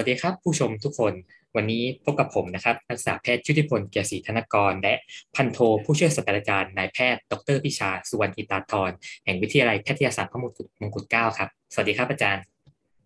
[0.00, 1.12] วัสดีครับ ผู้ชมทุกคน
[1.56, 4.94] วันนี้พบกับผมนะครับนักศึกษาแพทย์ชุติพลเกียรติศรีธนกร และ
[5.36, 8.90] พันโท ผู้ช่วยศาสตราจารย์นายแพทย์ดรพิชาสุวรรณอิตาธร
[9.24, 12.42] แห่งวิทยาลัยแพทยศาสตร์พระมงกุฎมงกุฎเกล้าครับสวัสดีครับอาจารย์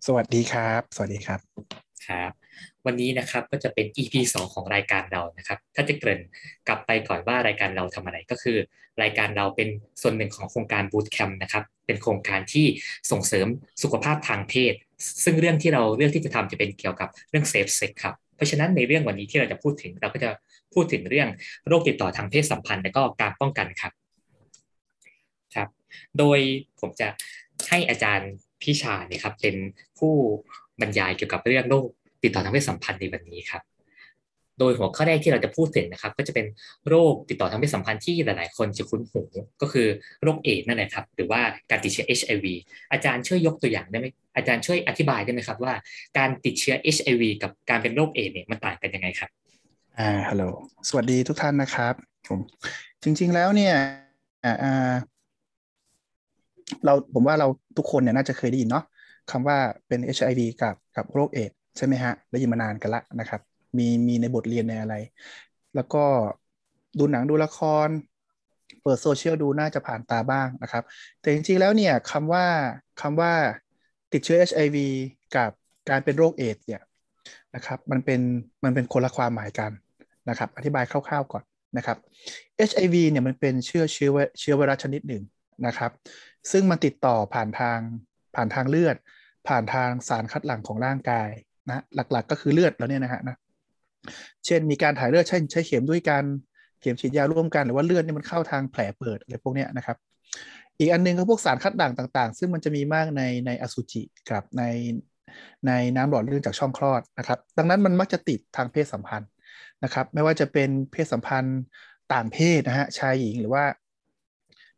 [0.06, 1.40] สวัสดีครับ สวัสดีครับ
[2.06, 2.30] ครับ
[2.86, 6.20] วันนี้นะครับก็จะเป็น EP 2 ของรายการเรานะครับ ถ้าจะเกริ่น
[6.68, 8.56] กลับไปก่อนว่ารายการเราทำอะไรก็คือ
[9.02, 9.68] รายการเราเป็น
[10.02, 12.66] ส่วนหนึ่งของโครงการบูตแคมป์นะครับเป็นโครงการที่
[13.10, 13.46] ส่งเสริม
[13.82, 14.74] สุขภาพทางเพศ
[15.24, 20.30] ซึ่งเรื่องที่เราเลือกที่จะทำจะเป็นเกี่ยวกับเรื่อง safe sex ครับเพราะฉะนั้นในเรื่องวันนี้ที่เราจะพูดถึงเราก็จะ
[20.74, 21.28] พูดถึงเรื่อง
[21.68, 23.92] โรคติดต่อทางเพศสัมพันธ์และก็การป้องกันครับ
[25.54, 25.68] ครับ
[26.18, 26.38] โดย
[26.80, 27.08] ผมจะ
[27.68, 28.30] ให้อาจารย์
[28.62, 29.56] พิชาเนี่ยครับเป็น
[29.98, 30.12] ผู้
[30.80, 31.86] บรรยายเกี่ยวกับเรื่องโรค
[32.22, 33.62] ติดต่อทางเพศสัมพันธ์ในวันนี้ครับ
[34.58, 36.46] โดยหัวข้อแรกที่เราจะพูดถึงนะครับ ก็จะเป็น
[36.88, 39.22] โรคติดต่อทางเพศสัมพันธ์ที่หลาย ๆ คนจะคุ้นหู
[39.62, 39.86] ก็คือ
[40.22, 41.40] โรคเอดนั่นแหละครับ หรือว่า
[41.70, 42.46] การติดเชื้อ HIV
[42.92, 45.74] อาจารย์ช่วยยกตัวอย่างได้ไหมอาจารย์ช่วยอธิบายได้ไหมครับว่า
[46.18, 49.30] การติดเชื้อ HIV กับการเป็นโรคเอดเนี่ยมันต่างกันยังไงครับ
[49.98, 50.44] อ่าฮัลโหล
[50.88, 51.94] สวัสดีทุกท่านนะครับ
[52.28, 52.40] ผม
[53.02, 53.74] จริง ๆ แล้วเนี่ย
[54.44, 54.94] อ่า
[56.84, 58.84] เราผมว่าเราทุกคนเนี่ยน่าจะเคยได้ยินเนาะ
[59.30, 59.56] คำว่า
[59.88, 63.40] เป็น HIV กับกับโรคเอดใช่ไหมฮะได้ยินมานานกันละนะครับ
[63.78, 64.94] มีมีในบทเรียนในอะไร
[65.74, 66.04] แล้วก็
[66.98, 67.88] ดูหนังดูละคร
[68.82, 70.84] เปิดโซเชียลดูน่าจะผ่านตาบ้างนะครับ
[71.20, 72.46] แต่จริงๆแล้วเนี่ยคำว่า
[73.00, 73.32] คำว่า
[74.12, 74.76] ติดเชื้อ HIV
[75.36, 75.50] กับ
[75.90, 76.82] การเป็นโรคเอดเนี่ย
[77.54, 78.20] นะครับมันเป็น
[78.64, 79.70] มันเป็นคนละความหมายกัน
[80.28, 81.44] นะครับ อธิบายคร่าวๆก่อน
[81.76, 81.98] นะครับ
[82.68, 84.10] HIV เนี่ยมันเป็นเชื้อเชื้อ
[84.40, 85.22] เชื้อไวรัสชนิดหนึ่ง
[85.66, 85.90] นะครับ
[86.50, 87.78] ซึ่งมันติดต่อผ่านทาง
[88.34, 88.96] ผ่านทางเลือด
[89.48, 91.28] ผ่านทางสารคัดหลั่งของร่างกาย
[91.66, 93.36] นะหลักๆก็คือเลือดแล้วเนี่ยนะฮะนะ
[94.46, 96.24] เช่นมีการถ่ายเลือดใช้ใช้เข็มด้วยกัน
[96.80, 99.96] เข็มฉีดยาร่วมกันหรือว่าเลือดนี่มันเข้าทางแผลเปิดอะไรพวกนี้นะครับ
[100.78, 104.62] อีกอันนึงก็พวกสารคัดหลั่งต่างๆ ซึ่งมันจะมีมากในในอสุจิกับใน
[105.66, 109.30] ในน้ำหล่อลื่นจากช่องคลอดนะครับ ดังนั้นมันมักจะติดทางเพศสัมพันธ์
[109.84, 111.60] นะครับ ไม่ว่าจะเป็นเพศสัมพันธ์
[112.12, 113.64] ต่างเพศนะฮะชายหญิงหรือว่า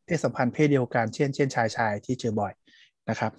[0.06, 2.52] เพศสัมพันธ์เพศเดียวกันเช่นเช่นชายชายที่เจอบ่อย
[3.10, 3.32] นะครับ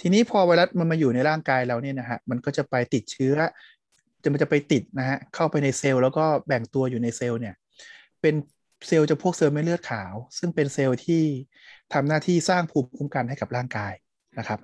[0.00, 3.34] ทีนี้พอไวรัสมันมาอยู่ในร่างกายเราเนี่ยนะฮะมันก็จะไปติดเชื้อ
[4.22, 7.54] จะมันจะไปติดนะฮะเข้าไปในเซลล์แล้วก็แบ่งตัวอยู่ในเซลล์เนี่ย
[8.22, 8.34] เป็น
[8.88, 11.22] เซลล์จะพวกเซลล์ไม่เลือดขาว ซึ่งเป็นเซลล์ที่
[11.92, 13.92] ทำหน้าที่สร้างภูมิคุ้มกันให้กับร่างกาย
[14.38, 14.60] นะครับ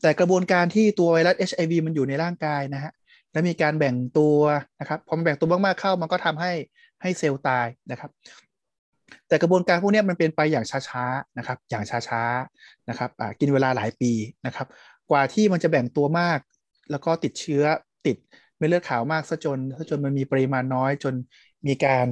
[0.00, 2.92] แต่กระบวนการที่ตัวไวรัส HIV มันอยู่ในร่างกายนะฮะ
[3.32, 4.38] และมีการแบ่งตัว
[4.80, 6.52] นะครับพอมันแบ่งตัวมากๆเข้ามันก็ทำให้
[7.02, 8.10] ให้เซลล์ตายนะครับ
[9.28, 13.10] แต่กระบวนการพวกนี้มันเป็นไปอย่างช้าๆนะครับ อย่างช้าๆนะครับ
[13.40, 14.12] กินเวลาหลายปี
[14.46, 14.66] นะครับ
[15.10, 16.38] กว่าที่มันจะแบ่งตัวมาก
[16.90, 17.64] แล้วก็ติดเชื้อ
[18.06, 18.16] ติด
[18.64, 21.14] เม็ดเลือดขาวมากซะจนซะจนมันมีปริมาณน้อย จน
[21.66, 22.06] มีการ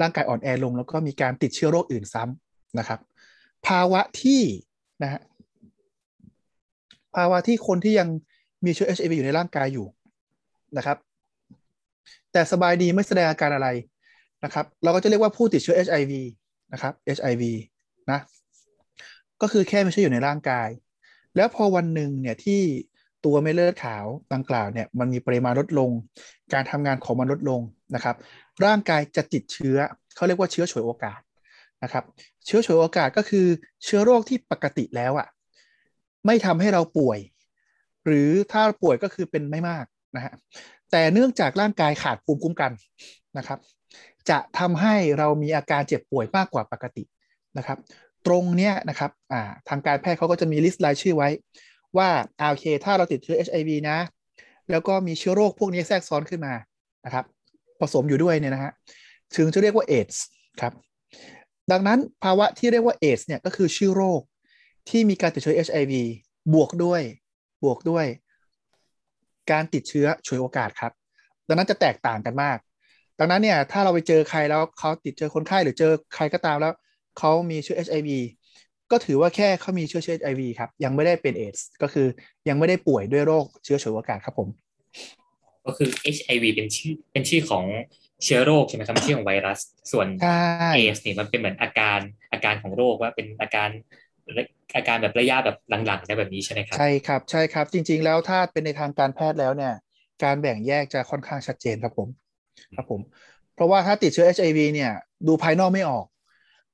[0.00, 3.00] ร่างกายอ่อนแอลง แล้วก็มีการติดเชื้อโรคอื่นซ้ำนะครับ
[3.66, 4.42] ภาวะที่
[5.02, 5.20] นะฮะ
[7.14, 8.08] ภาวะที่คนที่ยัง
[8.64, 9.86] มีเชื้อ HIV อยู่ในร่างกายอยู่
[10.76, 10.98] นะครับ
[12.32, 13.68] แต่สบายดีไม่แสดงอาการอะไร
[14.44, 16.12] นะครับ เราก็จะเรียกว่าผู้ติดเชื้อ HIV
[16.72, 17.42] นะครับ HIV
[18.10, 18.20] นะ
[19.42, 20.68] ก็คือแค่ไม่ใช่อยู่ในร่างกาย
[21.36, 22.62] แล้วพอวันหนึ่งเนี่ยที่
[23.24, 25.90] ตัวไม่เลือดขาวดังกล่าวเนี่ยมันมีปริมาณลดลง
[26.52, 27.60] การทำงานของมันลดลง
[27.94, 28.16] นะครับ
[28.64, 29.78] ร่างกายจะติดเชื้อ
[30.16, 31.20] เขาเรียกว่าเชื้อฉวยโอกาส
[31.82, 32.04] นะครับ
[32.46, 33.46] เชื้อฉวยโอกาสก็คือ
[33.84, 35.28] เชื้อโรคที่ปกติแล้วอะ่ะ
[36.26, 37.18] ไม่ทำให้เราป่วย
[38.06, 39.84] หรือถ้าป่วยก็คือเป็นไม่มาก
[40.16, 40.32] นะฮะ
[40.90, 42.72] แต่เนื่องจากร่างกายขาดภูมิคุ้มกัน
[43.38, 43.58] นะครับ
[44.30, 47.04] จะทำให้เรามีอาการเจ็บป่วยมากกว่าปกติ
[47.58, 47.78] นะครับ
[48.26, 49.10] ตรงเนี้ยนะครับ
[49.68, 51.28] ทางการแพทย์เขาก็จะมีลิสต์รายชื่อไว้
[51.98, 52.10] ว่า
[52.50, 53.98] โอเคถ้าเราติดเชื้อ HIV นะ
[54.70, 56.54] แล้วก็มีเชื้อโรคพวกนี้แทรกซ้อนขึ้นมา
[57.04, 57.24] นะครับ
[57.80, 58.72] ผสมอยู่ด้วยเนี่ยนะฮะ
[59.36, 60.24] ถึงจะเรียกว่าเอดส์
[60.60, 60.72] ครับ
[61.72, 64.20] ดังนั้นภาวะที่เรียกว่าเอดส์เนี่ยก็คือชื่อโรค
[64.88, 65.92] ที่มีการติดเชื้อ HIV
[66.54, 67.02] บวกด้วย
[67.64, 68.06] บวกด้วย
[69.50, 70.92] การติดเชื้อฉวยโอกาสครับ
[71.48, 72.58] ดังนั้นจะแตกต่างกันมาก
[73.18, 76.74] ดังนั้นเนี่ยถ้าเราไปเจอใครแล้วเขาติดเจอคนไข้หรือเจอใครก็ตามแล้ว
[77.18, 78.08] เขามีเชื้อ HIV
[78.94, 82.06] ก็ถือว่าแค่เขามีเชื้อเชื้อ HIV ครับ ยังไม่ได้เป็นเอดส์ก็คือ
[82.48, 84.48] ยังไม่ได้ป่วยด้วยโรคเชื้อฉวยโอกาสครับผม
[85.66, 87.64] ก็คือ HIV เป็นชื่อเป็นชื่อของ
[88.24, 89.58] เชื้อโรคใช่ไหมครับชื่อของไวรัส
[89.92, 90.06] ส่วน
[90.74, 91.98] เอสเนี่ยมันเป็นเหมือนอาการ
[92.32, 93.68] อาการของโรคว่าเป็นอาการ
[94.76, 95.56] อาการแบบระยะแบบ
[95.86, 99.74] หลังๆได้แบบนี้ใช่ไหมครับ ใช่ครับใช่ครับ จริง ๆ แล้วถ้าเป็นในทางการแพทย์แล้วเนี่ย
[100.24, 102.08] การแบ่งแยกจะค่อนข้างชัดเจนครับผม
[102.76, 103.00] ครับผม
[103.54, 104.92] เพราะว่าถ้าติดเชื้อ HIV เนี่ย
[105.26, 106.04] ดูภายนอกไม่ออก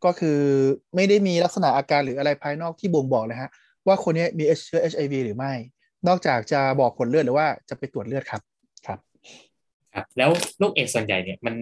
[0.04, 0.38] ก็คือ
[0.94, 3.50] ไม่ได้มีลักษณะอาการหรืออะไรภายนอกที่บ่งบอกเลยฮะ
[3.86, 5.52] ว่าคนนี้มีเชื้อ HIV หรือไม่
[6.08, 8.40] นอกจากจะบอกผลเลือดหรือว่าจะไปตรวจเลือดครับ
[8.86, 8.98] ครับ
[9.94, 11.54] ครับ แล้วโรคเอดส่วนใหญ่เนี่ยมัน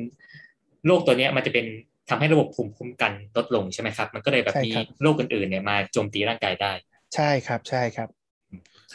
[0.86, 1.66] โรคตัวนี้มันจะเป็น
[2.08, 4.70] ทำให้ระบบภูมิคุ้มกันลดลงใช่ไหมครับ มันก็เลยแบบมี
[5.02, 6.72] โรคอื่นๆเนี่ยมาโจมตีร่างกายได้
[7.14, 8.08] ใช่ครับใช่ครับ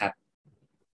[0.00, 0.12] ครับ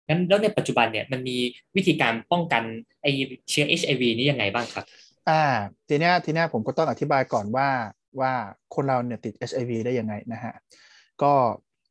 [0.08, 1.36] งั้นแล้วในปัจจุบันเนี่ยมันมี
[1.76, 2.62] วิธีการป้องกัน
[3.02, 3.06] ไอ
[3.50, 4.84] เชื้อ HIV นี้ยังไงบ้างครับ
[5.30, 5.42] อ่า
[5.88, 7.68] ทีเนี้ยทีเนี้ยผมก็ต้องอธิบายก่อนว่า
[8.20, 8.32] ว่า
[8.74, 10.52] คนเราเนี่ยติด HIV ได้ยังไงนะฮะ
[11.22, 11.32] ก็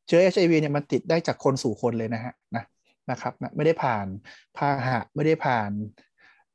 [0.07, 2.63] เชื้อ HIV เนี่ยมันติดได้จากคนสู่คนเลยนะฮะนะ
[3.11, 4.05] นะครับนะไม่ได้ผ่าน
[4.57, 5.71] พาหะไม่ได้ผ่าน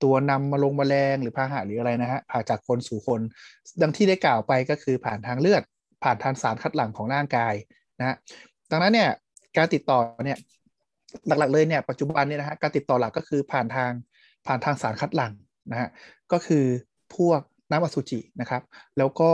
[0.02, 3.20] ตัวนำมาลงมาแมลงหรือพาหะหรืออะไรนะฮะผ่านจากคนสู่คน
[3.82, 5.62] ดังที่ได้กล่าวไปก็คือผ่านทางเลือด
[6.04, 7.54] ผ่านทางสารคัดหลั่งของร่างกาย
[7.98, 8.16] นะฮะ
[8.70, 9.10] ดังนั้นเนี่ย
[9.56, 10.38] การติดต่อเนี่ย
[11.26, 13.90] หลักๆเลยเนี่ยปัจจุบันเนี่ยนะฮะการติดต่อหลักก็คือผ่านทาง
[14.46, 15.32] ผ่านทางสารคัดหลั่ง
[15.70, 15.88] นะฮะ
[16.32, 16.64] ก็คือ
[17.16, 17.40] พวก
[17.74, 18.62] น้ำอสุจินะครับ
[18.98, 19.30] แล้วก็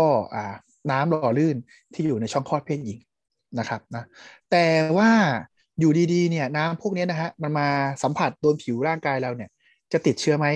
[0.90, 1.56] น้ำหล่อลื่น
[1.94, 2.98] ที่อยู่ในช่องคลอดเพศหญิง
[3.58, 4.04] นะครับนะ
[4.50, 4.66] แต่
[4.98, 5.10] ว่า
[5.80, 7.68] อยู่ดีๆเนี่ยน้ำพวกนี้นะฮะมันมา
[8.02, 9.50] สัมผัสโดนผิวร่างกายเราเนี่ย
[9.92, 10.46] จะติดเชื้อไหม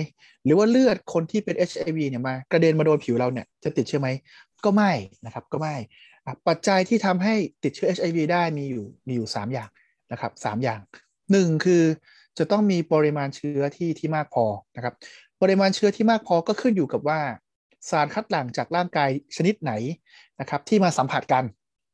[0.45, 4.09] หรือว่าเลือดคนที่เป็น HIV เนี่ยมากระเด็นมาโดนผิวเราเนี่ยจะติดเชื้อไหม
[4.65, 4.91] ก็ไม่
[5.25, 5.75] นะครับก็ไม่
[6.47, 9.69] ปัจจัยที่ทำให้ติดเชื้อ HIV ได้มีอยู่มีอยู่ 3 อย่าง
[10.11, 10.79] นะครับสอย่าง
[11.23, 11.83] 1 คือ
[12.37, 14.45] จะต้องมีปริมาณเชื้อที่ที่มากพอ
[14.75, 14.93] นะครับ
[15.41, 17.19] ปริมาณเชื้อที่มากพอก็ขึ้นอยู่กับว่า
[17.89, 19.71] สารคัดหลั่งจากร่างกายชนิดไหน
[20.39, 21.43] นะครับ ที่มาสัมผัสกัน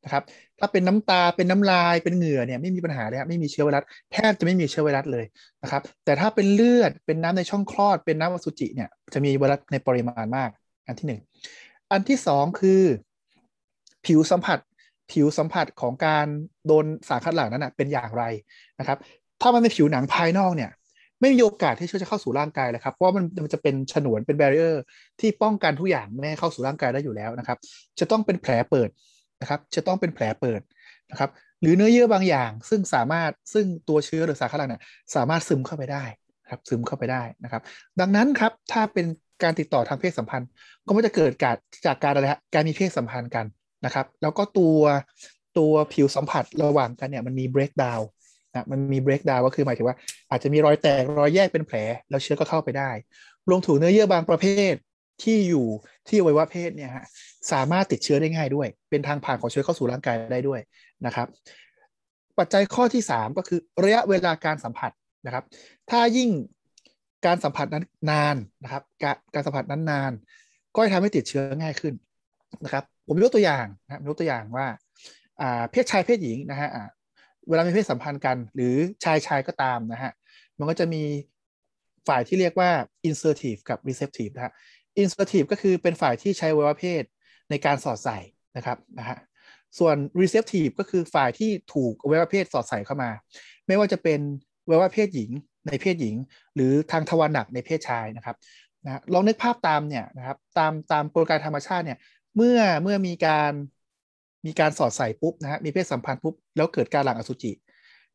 [0.04, 0.22] นะครับ
[0.58, 5.24] ถ้าเป็นน้ำตาเป็นน้ำลายเป็นเหงื่อเนี่ยไม่มีปัญหาเลยครับไม่มีเชื้อไวรัสแทบจะไม่มีเชื้อไวรัสเลย
[5.62, 10.50] นะครับ แต่ถ้าเป็นเลือดเป็นน้ำในช่องคลอด เป็นน้ำอสุจิเนี่ยจะมีไวรัสในปริมาณมาก
[10.86, 11.06] อันที่
[11.48, 12.82] 1 อันที่ 2 คือ
[14.06, 14.58] ผิวสัมผัส
[15.12, 16.26] ผิวสัมผัสของการ
[16.66, 18.24] โดนสารคัดหลั่งนั้นนะเป็นอย่างไร
[18.78, 18.98] นะครับ
[19.40, 20.70] ถ้ามันเป็นผิวหนังภายนอกเนี่ย
[21.22, 24.82] ไม่มีโอกาสที่เชื้อจะเข้าสู่ร่างกายเลยครับเพราะมันมันจะเป็นฉนวนเป็นแบเรียร์
[25.20, 27.58] ที่ป้องกันทุกอย่างไม่ให้เข้าสู่ร่างกายได้อยู่แล้วนะครับ
[28.00, 28.88] จะต้องเป็นแผลเปิด
[29.40, 30.60] นะครับ จะต้องเป็นแผลเปิด
[31.10, 31.30] นะครับ
[31.60, 34.82] หรือเนื้อเยื่อบางอย่าง ซึ่งสามารถซึ่งตัวเชื้อหรือสารคัดหลั่งเนี่ย
[35.14, 36.04] สามารถซึมเข้าไปได้
[36.50, 37.62] ครับซึมเข้าไปได้นะครับ
[38.00, 39.06] ดังนั้นครับถ้าเป็น
[39.42, 40.48] การติดต่อทางเพศสัมพันธ์
[40.86, 43.46] ก็ไม่จะเกิดการจากการอะไรฮะการมีเพศสัมพันธ์กัน
[43.84, 44.78] นะครับ แล้วก็ตัว
[45.58, 48.04] ตัวผิวสัมผัสระหว่างกันเนี่ยมันมี break down
[48.52, 49.96] นะมันมี break down ก็คือหมายถึงว่า
[50.32, 51.76] อาจจะมีรอยแตกรอยแยกเป็นแผล
[52.10, 52.90] แล้วเชื้อก็เข้าไปได้
[53.48, 54.74] รวมถึงเนื้อเยื่อบางประเภท
[55.22, 55.66] ที่อยู่
[56.08, 57.04] ที่อวัยวะเพศเนี่ยฮะ
[57.52, 60.60] สามารถติดเชื้อได้ง่ายด้วย เป็นทางผ่านของเชื้อเข้าสู่ร่างกายได้ด้วย
[61.06, 61.26] นะครับ
[62.38, 64.90] ปัจจัยข้อที่ 3 ก็คือระยะเวลาการสัมผัส
[65.26, 65.44] นะครับ
[65.90, 66.30] ถ้ายิ่ง
[67.26, 70.12] การสัมผัสนั้นนานนะครับการการสัมผัสนั้นนาน
[70.76, 71.94] ก็จะทำให้ติดเชื้อง่ายขึ้น
[72.64, 74.66] นะครับ ผมยกตัวอย่างนะยกตัวอย่างว่า
[75.70, 76.70] เพศชายเพศหญิงนะฮะ
[77.48, 78.74] เวลามีเพศสัมพันธ์กัน หรือ
[79.04, 80.12] ชายชายก็ตามนะฮะ
[80.58, 81.02] มันก็จะมี
[82.08, 82.70] ฝ่ายที่เรียกว่า
[83.08, 84.52] insertive กับ receptive นะฮะ
[85.02, 87.04] insertive ก็คือเป็นฝ่ายที่ใช้วัยวะเพศ
[87.50, 88.18] ในการสอดใส่
[88.56, 89.18] นะครับนะฮะ
[89.78, 93.10] ส่วน receptive ก็คือฝ่ายที่ถูกอวัยวะเพศสอดใส่เข้ามา
[93.66, 94.20] ไม่ว่าจะเป็น
[94.64, 95.30] อวัยวะเพศหญิง
[95.66, 96.16] ในเพศหญิง
[96.54, 98.36] หรือทางทวารหนักในเพศชายนะครับ
[98.84, 101.98] นะลองนึกภาพตามเนี่ยนะครับตามตามกลไกธรรมชาติเนี่ย
[102.36, 103.52] เมื่อเมื่อมีการ
[104.46, 107.52] มีการสอดใส่ปุ๊บนะฮะมีเพศสัมพันธ์ปุ๊บแล้วเกิดการหลั่งอสุจิ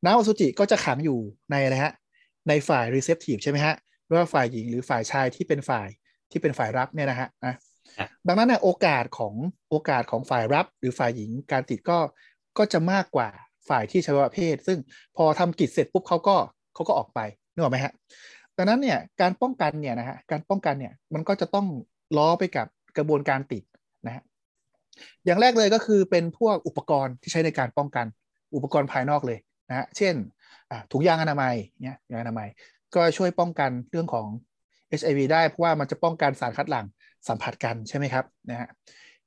[0.03, 1.19] น้ำอสุจิก็จะขังอยู่
[1.51, 1.93] ในอะไรฮะ
[2.47, 5.87] ในฝ่าย receptive ใช่ไหมฮะไม่ว่าฝ่ายหญิงหรือฝ่ายชายที่เป็นฝ่าย
[6.31, 7.55] ที่เป็นฝ่ายรับเนี่ยนะฮะนะ
[8.27, 9.33] ดังนั้นนะโอกาสของ
[9.69, 11.97] โอกาสของฝ่ายรับหรือฝ่ายหญิงการติดก็
[12.57, 13.29] ก็จะมากกว่า
[13.69, 14.77] ฝ่ายที่ใช้ประเภท ซึ่ง
[15.17, 16.35] พอทำกิจเสร็จปุ๊บเขาก็
[16.73, 17.19] เขาก็ออกไป
[17.53, 17.93] นึกออกไหมฮะ
[18.57, 21.67] ดังนั้นเนี่ยการป้องกันเนี่ยนะฮะการป้องกันเนี่ยมันก็จะต้อง
[22.17, 22.67] ล้อไปกับ
[22.97, 23.63] กระบวนการติด
[24.07, 24.23] นะฮะ
[25.25, 28.05] อย่างแรกเลยก็คือเป็นพวกอุปกรณ์ที่ใช้ในการป้องกัน
[28.55, 30.15] อุปกรณ์ภายนอกเลยนะฮะเช่น
[30.91, 32.49] ถุงยางอนามัยเนี่ยยางอนามัย
[32.95, 34.27] ก็ช่วยป้องกันเรื่องของ
[34.99, 36.85] HIV ได้เพราะว่ามันจะป้องกันสารคัดหลั่ง
[37.27, 38.69] สัมผัสกันใช่ไหมครับนะฮะ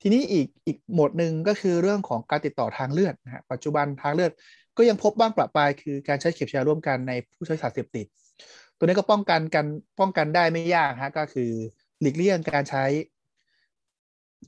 [0.01, 4.33] ทีนี้อีกอีกหมดหนึ่งก็คือเรื่องของการติดต่อทางเลือดนะฮะปัจจุบันทางเลือด
[4.77, 8.07] ก็ยังพบบ้างประปรายคือการใช้เข็มฉีดร่วมกันในผู้ใช้สารเสพติด
[8.77, 9.67] ตัวนี้ก็ป้องกันกัน
[10.01, 11.51] ป้องกันได้ไม่ยากฮะก็คือ
[12.01, 12.85] หลีกเลี่ยงการใช้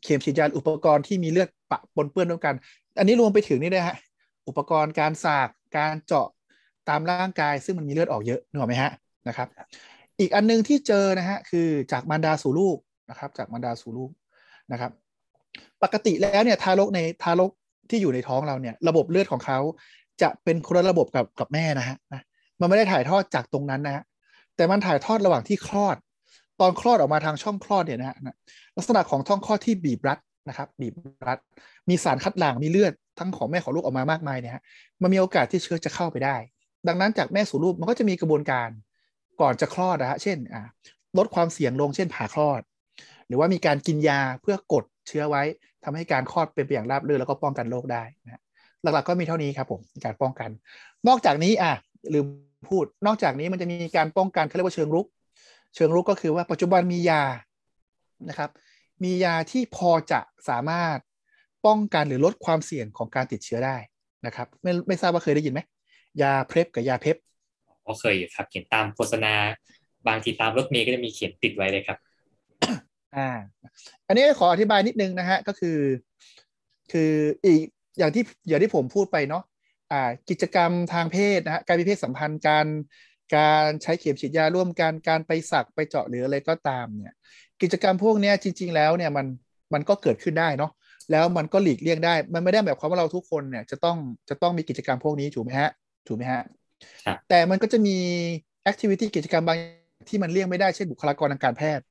[0.03, 2.55] เข็มฉีดยาอุปกรณ์ที่มีเลือดปะปนเปื้อนร่วมกัน
[2.99, 3.97] อันนี้รวมไปถึงนี่ด้วยฮะ
[4.49, 6.29] อุปกรณ์การสากการเจาะ
[6.89, 8.91] ตามร่างกายซึ่งมันมีเลือดออกเยอะนึกออกไหมฮะ
[9.29, 9.49] นะครับ
[10.21, 12.77] อีกอันนึงที่เจอนะฮะคือจากมารดาสู่ลูก
[13.11, 14.11] นะครับ จากมารดาสู่ลูก
[14.73, 14.91] นะครับ
[15.83, 17.51] ปกติแล้วเนี่ยทารกในทารก
[17.91, 19.59] ที่อยู่ในท้องเราเนี่ย ระบบเลือดของเขา
[20.23, 22.23] จะเป็นคนละระบบกับกับแม่นะฮะนะ
[22.61, 24.05] มันไม่ได้ถ่ายทอดจากตรงนั้นนะฮะ
[24.57, 25.97] แต่มันถ่ายทอดระหว่างที่คลอด
[26.61, 28.17] ตอนคลอดออกมาทางช่องคลอดเนี่ยนะฮะ
[28.77, 30.95] ลักษณะของช่องคลอดที่บีบรัดนะครับ บีบ
[31.27, 31.39] รัด
[31.89, 34.63] มีสารคัดหลั่งมีเลือดทั้งของแม่ของลูกออกมามากมายเนี่ยฮะ
[35.03, 36.37] มันมีโอกาสที่เชื้อจะเข้าไปได้
[36.89, 38.69] ดังนั้นจากแม่สู่ลูกมันก็จะมีกระบวนการ
[39.41, 40.63] ก่อนจะคลอดนะฮะเช่นอ่า
[41.19, 42.63] ลดความเสี่ยงลงเช่นผ่าคลอด
[43.29, 45.43] หรือว่ามีการกินยาเพื่อกดเชื้อไว้
[45.85, 48.43] ทำให้การคลอดเป็นไปอย่างราบรื่นแล้วก็ป้องกันโรคได้นะ
[48.83, 50.51] หลักๆก็มีเท่านี้ครับผมการป้องกัน
[51.09, 51.73] นอกจากนี้อะ
[52.15, 52.27] ลืม
[52.69, 55.07] พูด นอกจากนี้มันจะมีการป้องกันเขาเรียกว่าเชิงรุก
[55.75, 57.23] เชิงรุกก็คือว่าปัจจุบันมียา
[58.29, 58.51] นะครับ
[59.03, 60.99] มียาที่พอจะสามารถ
[61.67, 63.77] ป้องกันหรือลดความเสี่ยงของการติดเชื้อได้
[64.27, 65.61] นะครับ ไม่ไม่ทราบว่าเคยได้ยินไหม
[66.23, 67.17] ยาเพลฟกับยาเพป
[67.87, 69.35] ก็เคยอยู่ครับ เขียนตามโฆษณา
[70.09, 71.99] บางทีตามรถเมล์ก็จะมีเขียนติดไว้เลยครับ
[73.17, 73.31] อ่า
[74.07, 75.79] อันนี้ขออธิบายนิดนึงนะฮะก็คือ
[76.93, 77.13] คือ
[77.45, 77.61] อีก
[77.99, 79.43] อย่างที่อย่างที่ผมพูดไปเนาะ
[79.93, 82.67] อ่า กิจกรรมทางเพศนะฮะการมีเพศสัมพันธ์การ
[83.37, 87.15] การใช้เข็มฉีดยาร่วมกันการไปสักไปเจาะหรืออะไรก็ตามเนี่ย
[87.63, 89.27] กิจกรรมพวกนี้จริง ๆ แล้วเนี่ยมัน
[89.75, 90.73] มันก็เกิดขึ้นได้เนาะ
[91.11, 93.97] แล้วมันก็หลีกเลี่ยงได้ มันไม่ได้แบบความว่าเราทุกคนเนี่ยจะต้อง
[94.29, 95.71] จะต้องมีกิจกรรมพวกนี้ถูกไหมฮะ
[96.07, 96.43] ถูกไหมฮะ
[97.29, 97.99] แต่มันก็จะมี
[98.63, 99.59] activity กิจกรรมบาง
[100.09, 101.85] ที่มันเลี่ยงไม่ได้เช่นบุคลากรทางการแพทย์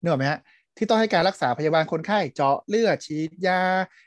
[0.00, 0.40] นึกออกไหมฮะ
[0.76, 3.60] ที่ต้องให้การรักษาพยาบาลคนไข้เจาะเลือดฉีดยา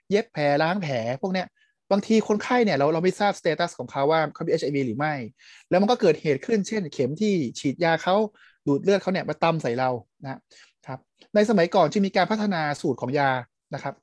[0.09, 1.47] เย็บแผลล้างแผลพวกเนี้ย
[1.91, 5.13] บางทีคนไข้เนี่ยเราเราไม่ทราบ status ของเขาว่าเขามี HIV หรือไม่
[5.69, 8.15] แล้วมันก็เกิดเหตุขึ้นเช่น เข็มที่ฉีดยาเขา
[8.67, 9.89] ดูดเลือดเขาเนี่ยมาตำใส่เรา
[10.23, 10.29] นะ
[10.87, 10.99] ครับ
[11.35, 13.29] ในสมัยก่อนจะมีการพัฒนาสูตรของยา
[13.73, 13.93] นะครับ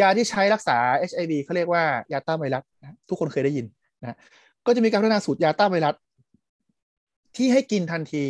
[0.00, 0.78] ยาที่ใช้รักษา
[1.10, 3.66] HIV เขาเรียกว่ายาต้านไวรัสนะทุกคนเคยได้ยิน
[4.02, 4.16] นะ
[4.66, 5.94] ก็จะมีการพัฒนาสูตรยาต้านไวรัส
[7.36, 8.24] ที่ให้กินทันที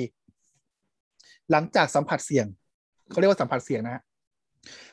[1.50, 2.46] หลังจากสัมผัสเสี่ยง
[3.10, 4.02] เขาเรียกว่าสัมผัสเสี่ยงนะฮะ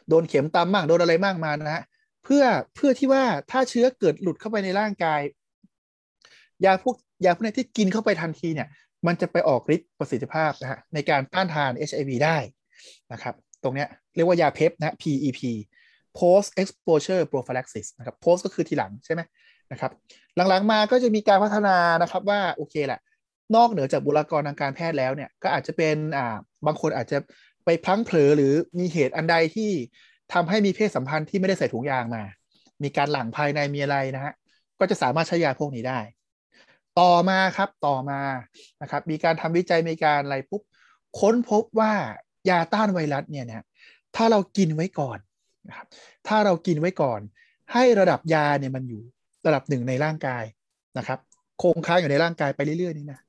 [0.09, 1.83] โดนเข็มตามมากโดนอะไรมากมานะฮะ
[2.23, 2.43] เพื่อ
[2.75, 5.21] เพื่อที่ว่าถ้าเชื้อเกิดหลุดเข้าไปในร่างกาย
[6.65, 8.67] ยาพวกยาพวกนี้ที่กินเข้าไปทันทีเนี่ย
[9.07, 12.37] มันจะไปออกฤทธิ์ประสิทธิภาพนะฮะในการต้านทาน HIV ได้
[13.13, 15.41] นะครับ ตรงเนี้ยเรียกว่ายาเพปนะ PEP
[16.19, 19.21] post exposure prophylaxis นะครับ post ก็คือทีหลังใช่ไหม
[19.71, 19.91] นะครับ
[20.35, 22.99] หลังๆมาก็จะมีการพัฒนานะครับว่าโอเคแหละ
[23.55, 26.35] นอกเหนือจากบุคลากรทางการแพทย์แล้วเนี่ยก็อาจจะเป็นอ่า
[26.65, 27.17] บางคนอาจจะ
[27.65, 29.71] ไปพลั้งเผลอหรือมีเหตุอันใดที่
[30.33, 32.23] ทำให้มีเพศสัมพันธ์ที่ไม่ได้ใส่ถุงยางมา
[32.83, 34.33] มีการหลั่งภายในมีอะไรนะฮะ
[34.79, 35.99] ก็จะสามารถใช้ยาพวกนี้ได้
[36.99, 38.21] ต่อมาครับต่อมา
[38.81, 40.61] นะครับมีการทำวิจัยมีการอะไรปุ๊บ
[41.19, 41.93] ค้นพบว่า
[42.49, 43.65] ยาต้านไวรัสเนี่ยนะ
[44.15, 45.19] ถ้าเรากินไว้ก่อน
[45.67, 45.87] นะครับ
[46.27, 47.21] ถ้าเรากินไว้ก่อน
[47.73, 49.03] ให้ระดับยาเนี่ยมันอยู่
[49.45, 50.43] ระดับหนึ่งในร่างกาย
[50.97, 51.19] นะครับ
[51.61, 53.19] คงค้างอยู่ในร่างกายไปเรื่อยๆนี่นะ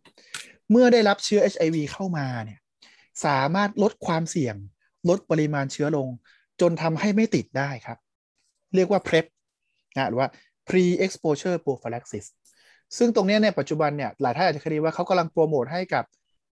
[0.70, 2.60] เมื่อได้รับเชื้อ HIV เข้ามาเนี่ย
[3.26, 4.56] สามารถลดความเสี่ยง
[5.08, 6.08] ลดปริมาณเชื้อลง
[6.60, 7.98] จนทำให้ไม่ติดได้ครับ
[8.74, 9.26] เรียกว่า PrEP
[9.96, 10.28] นะหรือว่า
[10.68, 12.26] pre-exposure prophylaxis
[12.98, 16.04] ซึ่งตรงนี้เนี่ยปัจจุบันเนี่ยหลายท่านอาจจะเคยได้ว่าเขากำลังโปรโมทให้กับ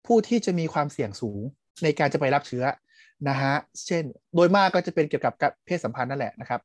[0.06, 1.40] ผู้ที่จะมีความเสี่ยงสูง
[1.82, 2.64] ในการจะไปรับเชื้อ
[3.28, 3.54] นะฮะ
[3.87, 5.34] เช่น โดยมากก็จะเป็นเกี่ยวกับ
[5.66, 6.61] เพศสัมพันธ์นั่นแหละนะครับ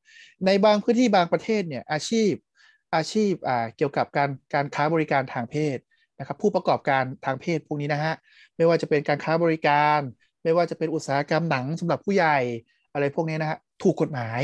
[0.45, 2.31] ในบางพื้นที่บางประเทศเนี่ยอาชีพ
[2.95, 5.77] อาชีพอ่าเกี่ยวกับการการค้าบริการทางเพศ
[6.19, 8.13] นะครับผู้ประกอบการทางเพศพวกนี้นะฮะ
[8.57, 9.99] ไม่ว่าจะเป็นการค้าบริการ
[10.43, 12.37] ไม่ว่าจะเป็นอุตสาหกรรมหนังสำหรับผู้ใหญ่
[12.93, 14.41] อะไรพวกนี้นะฮะถูกกฎหมาย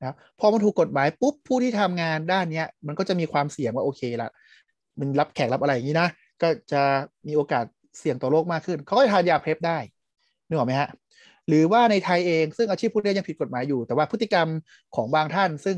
[0.00, 4.28] นะพอมันถูกกฎหมายปุ๊บผู้ที่ทำงานด้านเนี้ยมันก็จะมีความเสี่ยงว่าโอเคละ
[4.98, 6.08] มันรับแขกรับอะไรอย่างนี้นะ
[6.42, 6.82] ก็จะ
[7.26, 7.64] มีโอกาส
[7.98, 9.78] เสี่ยงต่อโรคมากขึ้นเขาก็ทานยา PrEP ได้
[10.46, 10.88] นึกออกไหมฮะ
[11.50, 14.48] หรือว่าในไทยเองซึ่งอาชีพพวกนี้ยังผิดกฎหมายอยู่ แต่ว่าพฤติกรรม
[14.96, 15.76] ของบางท่านซึ่ง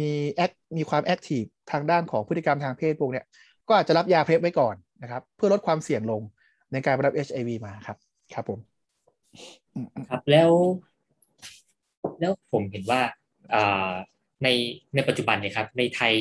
[0.00, 3.24] มี act มีความ active ทางด้านของพฤติกรรมทางเพศพวกเนี้ย
[3.68, 6.22] ก็อาจจะรับยา PrEP ไว้ก่อนนะครับ เพื่อลดความเสี่ยงลง
[6.72, 7.96] ในการรับ HIV มาครับ
[8.34, 8.58] ครับผม
[10.08, 10.50] ครับแล้ว
[12.20, 13.00] แล้วผมเห็นว่า
[14.42, 14.48] ใน
[14.94, 16.12] ในปัจจุบันเนี่ยครับ ในไทย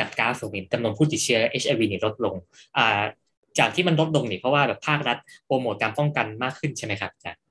[0.00, 2.34] จากการส่งเห็นจำนวนผู้ติดเชื้อ HIV เนี่ยลดลง
[3.58, 7.42] จากที่มันลดลงเนี่ยเพราะว่าแบบภาครัฐโปรโมทการป้องกันมากขึ้นใช่ไหมครับอาจารย์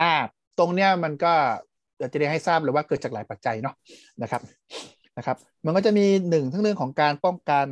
[0.00, 0.12] อ่า
[0.58, 1.32] ตรงเนี้ยมันก็
[2.12, 3.74] จะได้ให้ทราบเลยว่าเกิดจากหลายปัจจัยเนาะ
[4.22, 4.42] นะครับ
[5.18, 7.66] นะครับ มันก็จะมีหนึ่งทั้งเรื่องของการป้องกัน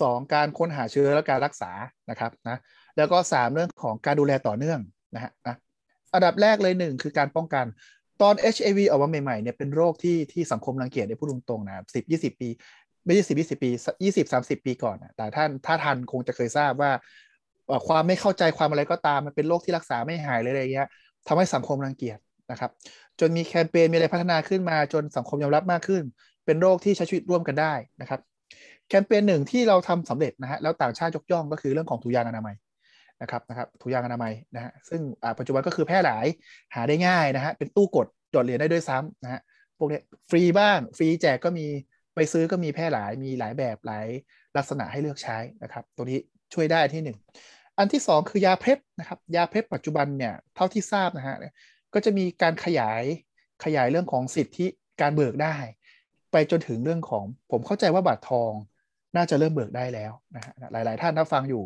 [0.00, 1.70] สองการค้นหาเชื้อและการรักษา
[2.10, 2.58] นะครับนะ
[2.96, 4.80] แล้วก็สามเรื่องของการดูแลต่อเนื่อง
[5.14, 5.56] นะฮะนะ
[6.14, 7.66] อันดับแรกเลยหนึ่งคือการป้องกัน
[8.22, 12.48] ตอน HIV ออกมาใหม่ๆเนี่ยเป็นโรคที่ที่สังคมรังเกียจในพูดตรงๆนะสิบยี่สิบปี
[13.04, 13.70] ไม่ใช่สิบยี่สิบปี
[14.04, 16.90] ยี่สิบสามสิบปีก่อนนะแต่ท่านถ้าทันคงจะเคยทราบว่า
[17.88, 20.88] ความไม่เข้าใจความอะไรก็ตามมันเป็นโรคที่รักษาไม่หายเลยอะไรเงี้ย
[21.28, 22.18] ทำให้สังคมรังเกียจ
[22.50, 22.70] นะครับ
[23.20, 26.02] จนมีแคมเปญมีอะไรพัฒนาขึ้นมาจนสังคมยอมรับมากขึ้น
[26.46, 28.20] เป็นโรคที่ใช้ชีวิตร่วมกันได้นะครับ
[28.88, 32.54] แคมเปญหนึ่งที่เราทำสำเร็จนะฮะแล้วต่างชาติยกย่องก็คือเรื่องของถุงยางอนามัย
[33.22, 35.00] นะครับนะครับถุงยางอนามัยนะฮะซึ่ง
[35.38, 36.26] ปัจจุบันก็คือแพร่หลาย
[36.74, 39.40] หาได้ง่ายนะฮะเป็นตู้กดจดเหรียญได้ด้วยซ้ำนะฮะ
[39.78, 41.66] พวกนี้ฟรีบ้างฟรีแจกก็มี
[42.14, 44.06] ไปซื้อก็มีแพร่หลายมีหลายแบบหลาย
[44.56, 46.18] ลักษณะให้เลือกใช้นะครับ ตัวนี้
[46.54, 47.16] ช่วยได้ที่หนึ่ง
[47.78, 51.36] อันที่สองคือยาเพล็บนะครับยาเพล็บปัจจุบันเนี่ยเท่าที่ทราบนะฮะ
[51.94, 53.02] ก็จะมีการขยาย
[53.64, 54.66] ขยายเรื่องของสิทธิ
[55.00, 55.56] การเบิกได้
[56.32, 58.52] ไปจนถึงเรื่องของผมเข้าใจว่าบัตรทอง
[59.16, 61.64] น่าจะเริ่มเบิกได้แล้วนะฮะหลาย ๆ ท่านถ้าฟังอยู่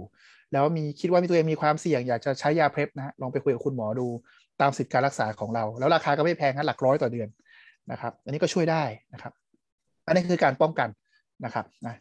[0.53, 4.07] แล้วมีคิดว่ามีตัวเองมีความเสี่ยงอยากจะใช้ยาเพล็บนะฮะลองไปคุยกับคุณหมอดู
[4.61, 7.29] ตามสิทธิการรักษาของเรา แล้วราคาก็ไม่แพงนะหลักร้อยต่อเดือน
[7.91, 9.33] นะครับอันนี้ก็ช่วยได้นะครับ
[10.07, 10.89] อันนี้คือการป้องกัน
[11.45, 11.97] นะครับนะ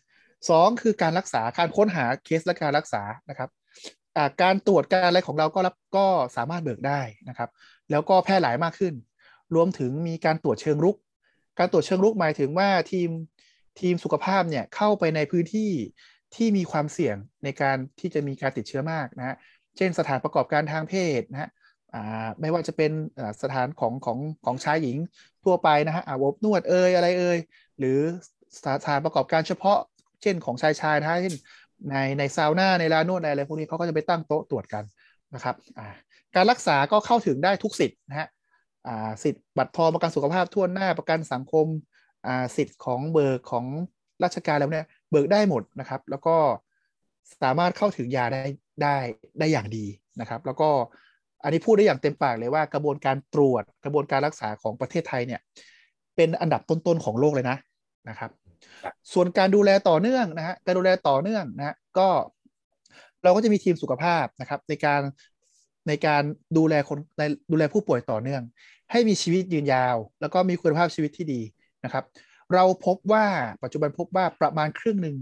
[0.49, 3.49] สองคือการรักษาการค้นหาเคสและการรักษานะครับ
[4.41, 7.49] การตรวจการอะไรของเราก็รับก็สามารถเบิกได้นะครับ
[7.91, 8.93] แล้วก็แพร่หลายมากขึ้น
[9.55, 10.95] รวมถึงมีการตรวจเชิงรุก
[11.59, 13.09] การตรวจเชิงรุกหมายถึงว่าทีม
[13.79, 15.71] ทีมสุขภาพเนี่ยเข้าไปในพื้นที่
[16.35, 19.35] ที่มีความเสี่ยงในการที่จะมีการติดเชื้อมากนะฮะ
[19.77, 21.49] เช่นสถานประกอบการทางเพศนะฮะ
[22.41, 22.91] ไม่ว่าจะเป็น
[23.43, 24.97] สถานของของของชายหญิง
[25.43, 27.39] ทั่วไปนะฮะอาบอบนวดเอ่ยอะไรเอ่ย
[27.79, 27.99] หรือ
[28.65, 29.79] สถานประกอบการเฉพาะ
[30.21, 31.35] เช่นของชายชายนะเช่น
[31.89, 34.83] ในในซาวน่าในร้านนวดในอะไรพวกนี้เขาก็จะไปตั้งโต๊ะตรวจกัน
[35.35, 35.55] นะครับ
[36.35, 38.27] การรักษาก็เข้าถึงได้ทุกสิทธิ์นะฮะ
[39.23, 41.65] สิทธิ์บัตรทองประกันสุขภาพทั่วหน้าประกันสังคม
[42.57, 43.65] สิทธิ์ของเบิกของ
[44.23, 46.35] ราชการแล้วเนี่ยเบิกได้หมดนะครับ แล้วก็
[47.41, 48.43] สามารถเข้าถึงยาได้
[48.81, 48.95] ได้
[49.39, 49.85] ได้อย่างดี
[50.21, 50.69] นะครับ แล้วก็
[51.43, 55.41] อันนี้พูดได้อย่างเต็มปากเลยว่ากระบวนการตรวจกระบวนการรักษาของประเทศไทยเนี่ย
[56.15, 57.57] เป็นอันดับต้นๆของโลกเลยนะ
[58.09, 58.31] นะครับ
[59.13, 62.07] ส่วนการดูแลต่อเนื่องนะฮะการดูแลต่อเนื่องนะฮะก็
[63.23, 65.01] เราก็จะมีทีมสุขภาพนะครับ ในการ
[65.87, 66.23] ในการ
[66.57, 68.41] ดูแลคนในดูแลผู้ป่วยต่อเนื่อง
[68.91, 71.41] ให้มีชีวิตยืนยาว แล้วก็มีคุณภาพชีวิตที่ดี
[71.85, 72.03] นะครับ
[72.53, 73.25] เราพบว่า
[73.63, 75.15] ปัจจุบันพบว่าประมาณครึ่งหนึ่ง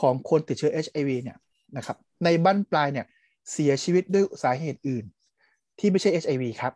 [0.00, 1.38] ของคนติดเชื้อ HIV เนี่ย
[1.76, 3.06] นะครับในบั้นปลายเนี่ย
[3.52, 5.04] เสียชีวิตด้วยสาเหตุอื่น
[5.78, 6.72] ที่ไม่ใช่ HIV ครับ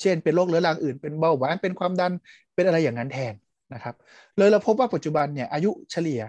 [0.00, 2.12] เช่นเป็นโรคเรื้อรังอื่น เป็นเบาหวานเป็นความดัน
[2.54, 3.34] เป็นอะไรอย่างนั้นแทน
[3.74, 3.94] นะครับ
[4.38, 6.22] เลยเราพบว่าปัจจุบันเนี่ยอายุเฉลี่ย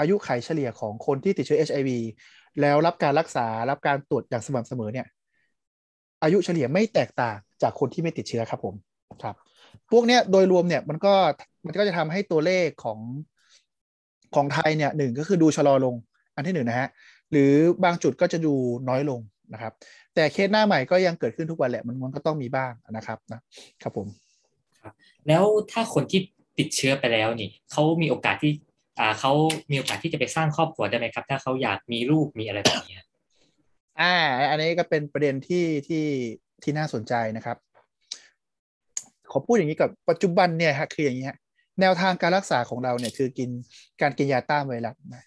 [0.00, 1.90] อายุไขเฉลี่ยของคนที่ติดเชื้อ HIV
[2.60, 5.06] แล้วรับการรักษารับการตรวจอย่างสม่ำเสมอเนี่ย
[6.22, 8.74] อายุเฉลี่ยไม่แตกต่างจากคนที่ไม่ติดเชื้อครับผม
[9.22, 9.36] ครับ
[9.90, 11.14] พวกเนี้ยโดยรวมเนี่ยมันก็
[11.66, 12.98] มันก็จะทำให้ตัวเลขของ
[14.34, 15.94] ของไทยเนี่ยหนึ่งก็คือดูชะลอลง
[16.34, 16.88] อันที่หนึ่งนะฮะ
[17.30, 17.52] หรือ
[17.84, 18.54] บางจุดก็จะดู
[18.88, 19.20] น้อยลง
[19.52, 19.72] นะครับ
[20.14, 23.40] แต่เคสหน้าใหม่ก็ยังเกิดขึ้นทุกวันแหละมันมันก็ต้องมีบ้างนะครับนะ
[23.82, 24.06] ครับผม
[25.28, 26.20] แล้วถ้าคนที่
[26.60, 28.52] ติดเชื้อไปแล้วนี่เขามีโอกาสที่
[29.00, 29.32] อ่าเขา
[29.70, 32.98] มีโอกาสที่จะไปสร้างครอบครัวได้ไหมครับ ถ้าเขาอยากมีลูกมีอะไรแบบนี้
[34.00, 34.14] อ่า
[34.50, 36.04] อันนี้ก็เป็นประเด็นที่ที่
[36.62, 37.56] ที่น่าสนใจนะครับ
[39.32, 41.38] ขอพูดอย่างนี้กับปัจจุบันเนี่ยฮะคืออย่างนี้ฮะ
[41.80, 43.50] แนวทางการรักษาของเราเนี่ยคือกิน
[44.00, 45.24] การกินยาต้านไวรัสนะ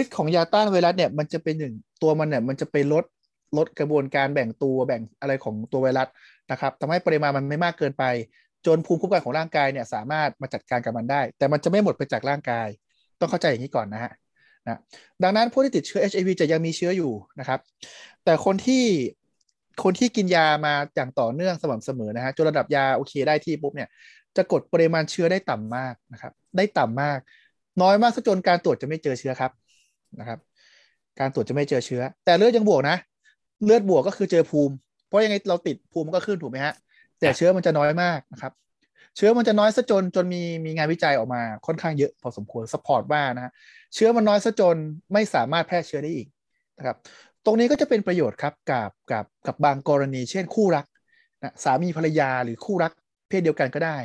[0.00, 3.04] ฤทธิ์ของยาต้านไวรัสเนี่ยมันจะเป็นหนึ่งตัวมันเนี่ยมันจะไปลด
[3.58, 6.08] ลดกระบวนการแบ่งตัวแบ่งอะไรของตัวไวรัส
[6.50, 8.04] นะครับทำให้ปริมาณมันไม่มากเกินไป
[8.66, 12.68] จนภูมิคุ้มกันของร่างกายเนี่ยสามารถมาจัดการกับมันได้ แต่มันจะไม่หมดไปจากร่างกาย
[13.20, 14.12] ต้องเข้าใจอย่างนี้ก่อนนะฮะ
[14.64, 14.80] นะ
[15.22, 17.60] ดังนั้นผู้ที่ติดเชื้อ HIV จะยังมีเชื้ออยู่นะครับ
[18.24, 18.84] แต่คนที่
[19.84, 23.88] คนที่กินยามาอย่างต่อเนื่องสม่ำเสมอนะฮะจนระดับยาโอเคได้ที่ปุ๊บเนี่ย
[24.36, 27.18] จะกดปริมาณเชื้อได้ต่ำมากนะครับ ได้ต่ำมาก
[27.82, 29.52] น้อยมากซะจนการตรวจจะไม่เจอเชื้อครับ
[30.20, 30.38] นะครับ
[31.20, 32.96] การตรวจจะไม่เจอเชื้อ แต่เลือดยังบวกนะ
[33.64, 34.74] เลือดบวกก็คือเจอภูมิ
[35.06, 36.74] เพราะยังไงเราตรวจภูมิมันก็ขึ้นถูกไหมฮะ
[37.22, 38.52] แต่เชื้อมันจะน้อยมากนะครับ
[39.16, 43.52] เชื้อมันจะน้อยซะจนจนมีมีงานวิจัยออกมาค่อนข้างเยอะพอสมควร support ว่านะ
[43.94, 44.76] เชื้อมันน้อยซะจน
[45.12, 46.28] ไม่สามารถแพร่เชื้อได้อีก
[46.78, 46.96] นะครับ
[47.44, 50.86] ตรงนี้ก็จะเป็นประโยชน์ครับกับกับกับบางกรณี เช่นคู่รัก
[51.42, 52.92] นะสามีภรรยาหรือคู่รัก
[53.28, 53.96] เพศเดียวกันก็ได้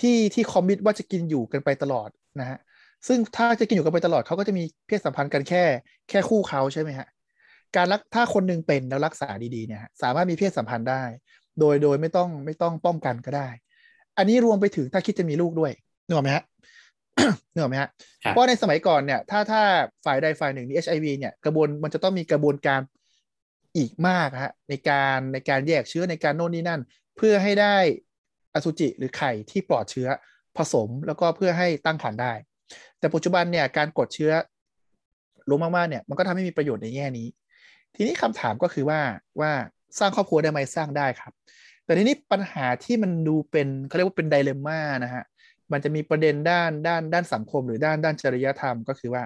[0.00, 2.08] ที่ที่ commit ว่าจะกินอยู่กันไปตลอด
[2.40, 2.58] นะฮะ
[3.06, 5.64] ซึ่งถ้าจะกินอยู่กันไปตลอดเขาก็จะมีเพศสัมพันธ์กันแค่
[6.08, 7.08] แค่คู่เขาใช่ไหมฮะ
[7.76, 11.02] การรักถ้าคนนึงเป็นแล้วรักษาดีๆเนี่ยสามารถมีเพศสัมพันธ์ได้
[11.60, 13.48] โดยโดยไม่ต้องไม่ต้องป้องกันก็ได้
[14.18, 15.72] อันนี้รวมไปถึงถ้าคิดจะมีลูกด้วย
[16.06, 16.44] นึกออกไหมฮะ
[17.52, 17.90] นึกออกไหมฮะ
[18.30, 19.62] เพราะในสมัยก่อนเนี่ย ถ้าถ้า
[20.04, 22.80] ฝ่ายใดฝ่ายหนึ่งมี HIV เนี่ยกระบวนมันจะต้องมีกระบวนการ
[23.76, 26.80] อีกมากฮะในการในการแยกเชื้อในการโน่นนี่นั่น
[27.16, 27.76] เพื่อให้ได้
[28.54, 30.08] อสุจิหรือไข่ที่ปลอดเชื้อ
[30.56, 32.32] ผสมแล้วก็เพื่อให้ตั้งครรภ์ได้
[32.98, 34.32] แต่ปัจจุบันเนี่ยการกดเชื้อ
[35.50, 37.26] ลงมากๆเนี่ย มันก็ทำให้มีประโยชน์ในแง่นี้
[37.94, 39.00] ทีนี้คำถามก็คือว่า
[39.40, 39.52] ว่า
[39.98, 41.32] สร้างครอบครัวได้ไหมสร้างได้ครับ
[41.84, 45.24] แต่ทีนี้ปัญหาที่มันดูเป็นเขาเรียกว่าเป็นไดเลม่านะฮะ
[45.72, 49.22] มันจะมีประเด็นด้านด้านด้านสังคมหรือด้านด้านจริยธรรมก็คือว่า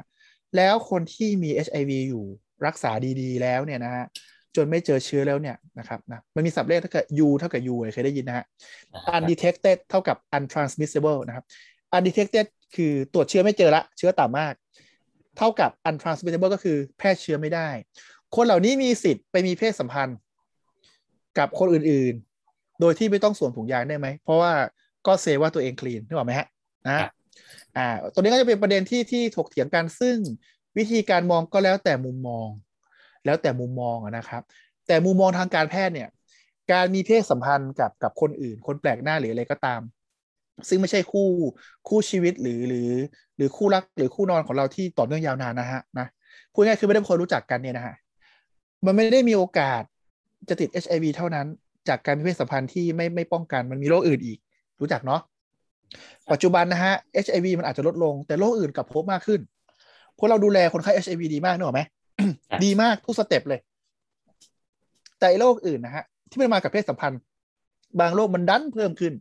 [0.57, 2.24] แล้วคนที่มี HIV อยู่
[2.66, 4.04] รักษาดีๆ แล้วเนี่ยนะฮะ
[4.57, 8.44] จนไม่เจอเชื้อแล้วเนี่ยนะครับนะมันมีสับเลขเท่ากับ U เท่ากับ U เคยได้ยินนะฮะ
[9.14, 11.44] undetected เท่ากับ untransmissible นะครับ
[11.96, 14.54] undetected คือตรวจเชื้อไม่เจอละ เชื้อต่ำมาก
[15.38, 17.68] เท่ากับ untransmissible ก็คือแพร่เชื้อไม่ได้
[18.37, 20.16] คนเหล่านี้มีสิทธิ์ไปมีเพศสัมพันธ์
[21.38, 22.14] กับคนอื่น
[22.81, 24.53] โดยที่ไม่ต้องสวมถุงยางได้ไหม เพราะว่า
[25.07, 26.46] ก็เซว่าตัวเองคลีนนึกออกไหมฮะ
[26.87, 27.09] นะ
[27.77, 30.16] อ่าตัวนี้ก็จะเป็นประเด็นที่ที่ถกเถียงกันซึ่ง
[30.79, 32.48] วิธีการมองก็แล้วแต่มุมมอง
[33.24, 34.42] แล้วแต่มุมมองนะครับ
[34.87, 36.09] แต่มุมมองทางการแพทย์เนี่ย
[36.72, 39.81] การมีเพศสัมพันธ์กับกับคนอื่น คนแปลกหน้าหรืออะไรก็ตาม
[40.68, 41.29] ซึ่งไม่ใช่คู่
[41.88, 42.90] คู่ชีวิตหรือหรือ
[43.37, 46.07] หรือคู่รักหรือคู่นอนของเราที่ต่อเนื่องยาวนานนะฮะนะ
[46.53, 47.94] พูดง่ายคือไม่ได้คนรู้จักกันเนี่ยนะฮะ
[48.87, 49.83] มันไม่ได้มีโอกาส
[50.48, 51.46] จะติด HIV เท่านั้น
[51.88, 54.38] จากการมีเพศสัมพันธ์ที่ไม่ไม่ป้องกันมันมีโรคอื่นอีก
[54.81, 55.20] รู้จักเนาะ
[56.33, 59.40] ปัจจุบันนะฮะ HIV มันอาจจะลดลง แต่โรคอื่นกับพบมากขึ้น
[60.16, 61.83] พวกเราดูแลคนไข้ HIV ดีมากนึกออกไหม
[62.64, 63.61] ดีมากทุก step เลย
[65.18, 67.20] แต่โรคอื่นนะฮะ ที่มันมากับเพศสัมพันธ์
[68.01, 69.12] บางโรคมันดันเพิ่มขึ้น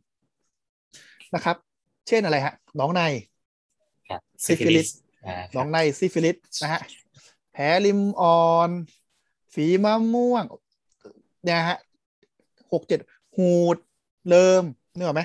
[1.36, 1.58] นะครับ
[2.08, 3.01] เช่นอะไรฮะน้องใน
[4.45, 4.88] ซิฟิลิส
[5.56, 6.82] น้องในซิฟิลิสนะฮะ
[7.53, 8.69] แผลริมอ่อน
[9.53, 10.43] ฝีมะม่วง
[11.43, 11.78] เนี่ยฮะ
[12.71, 13.00] หกเจ็ด
[13.36, 13.78] หูด
[14.30, 14.63] เริม
[14.95, 15.21] เนื้อไหม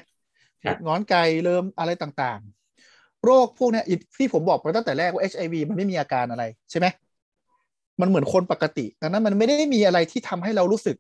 [0.63, 3.83] หูดหงอนไก่เริมอะไรต่างๆ โรคพวกนี้
[4.19, 6.87] ที่ผมบอกไปตั้งแต่แรกว่า HIV มันไม่มีอาการอะไรใช่ไหม
[8.01, 10.97] มันเหมือนคนปกติดังนั้นมันไม่ได้มีอะไรที่ทำให้เรารู้สึก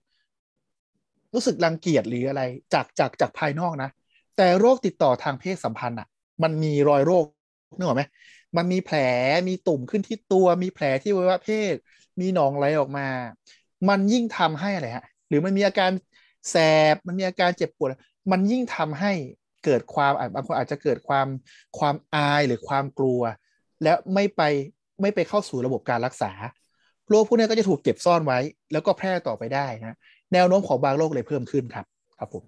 [1.34, 2.42] รู้สึกรังเกียจหรืออะไร
[2.74, 3.90] จากจากจากภายนอกนะ
[4.36, 6.08] แต่โรคติดต่อทางเพศสัมพันธ์อะ
[6.42, 7.24] มันมีรอยโรค
[7.76, 8.02] นึกออกไหม
[8.56, 8.96] มันมีแผล
[9.48, 11.74] มีตุ่มขึ้นที่ตัว มีแผลที่อวัยวะเพศ
[12.20, 13.08] มีหนองไหลออกมา
[13.88, 15.90] มันยิ่งทำให้อะไรฮะหรือมันมีอาการ
[16.50, 16.56] แส
[16.94, 17.88] บมันมีอาการเจ็บปวด
[18.32, 19.12] มันยิ่งทำให้
[19.64, 21.26] เกิดความบางคนอาจจะเกิดความ
[21.78, 23.20] ความอายหรือความกลัว
[23.82, 24.42] แล้วไม่ไป
[25.00, 26.32] ไม่ไปเข้าสู่ระบบการรักษา
[27.08, 28.38] โรคพวกนี้ก็จะถูกเก็บซ่อนไว้
[28.72, 29.96] แล้วก็แพร่ต่อไปได้นะ
[30.32, 31.86] แนวโน้มของบางโรคเลยเพิ่มขึ้นครับ
[32.18, 32.44] ครับผม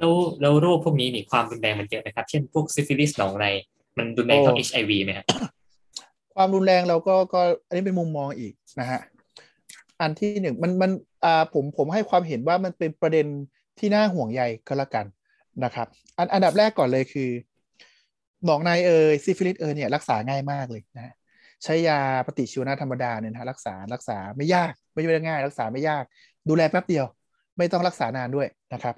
[0.00, 3.46] แล้วแล้วโรคพวกนี้นี่ความรุนแรงมันเยอะนะครับ เช่นพวกซิฟิลิสหนองใน
[3.98, 5.26] มันรุนแรงเท่า HIV ไหมครับ
[6.34, 9.00] ความรุนแรงเราก็ก็อันนี้เป็นมุมมองอีกนะฮะ
[10.04, 10.90] อันที่หนึ่งมันมัน
[11.24, 13.26] อ่าผมผมให้ความเห็นว่ามันเป็นประเด็น
[13.78, 15.06] ที่น่าห่วงใยก็แล้วกัน
[15.64, 15.86] นะครับ
[16.18, 17.30] อันอันดับแรกก่อนเลยคือ
[18.44, 21.14] หนองในเอยซิฟิลิสเอยเนี่ยรักษาง่ายมากเลยนะ
[21.64, 26.04] ใช้ยาปฏิชีวนะธรรมดาเนี่ยนะรักษารักษาไม่ยากไม่ใช่ง่าย รักษาไม่ยาก
[26.48, 27.06] ดูแลแป๊บเดียว
[27.58, 28.94] ไม่ต้องรักษานานด้วยนะครับ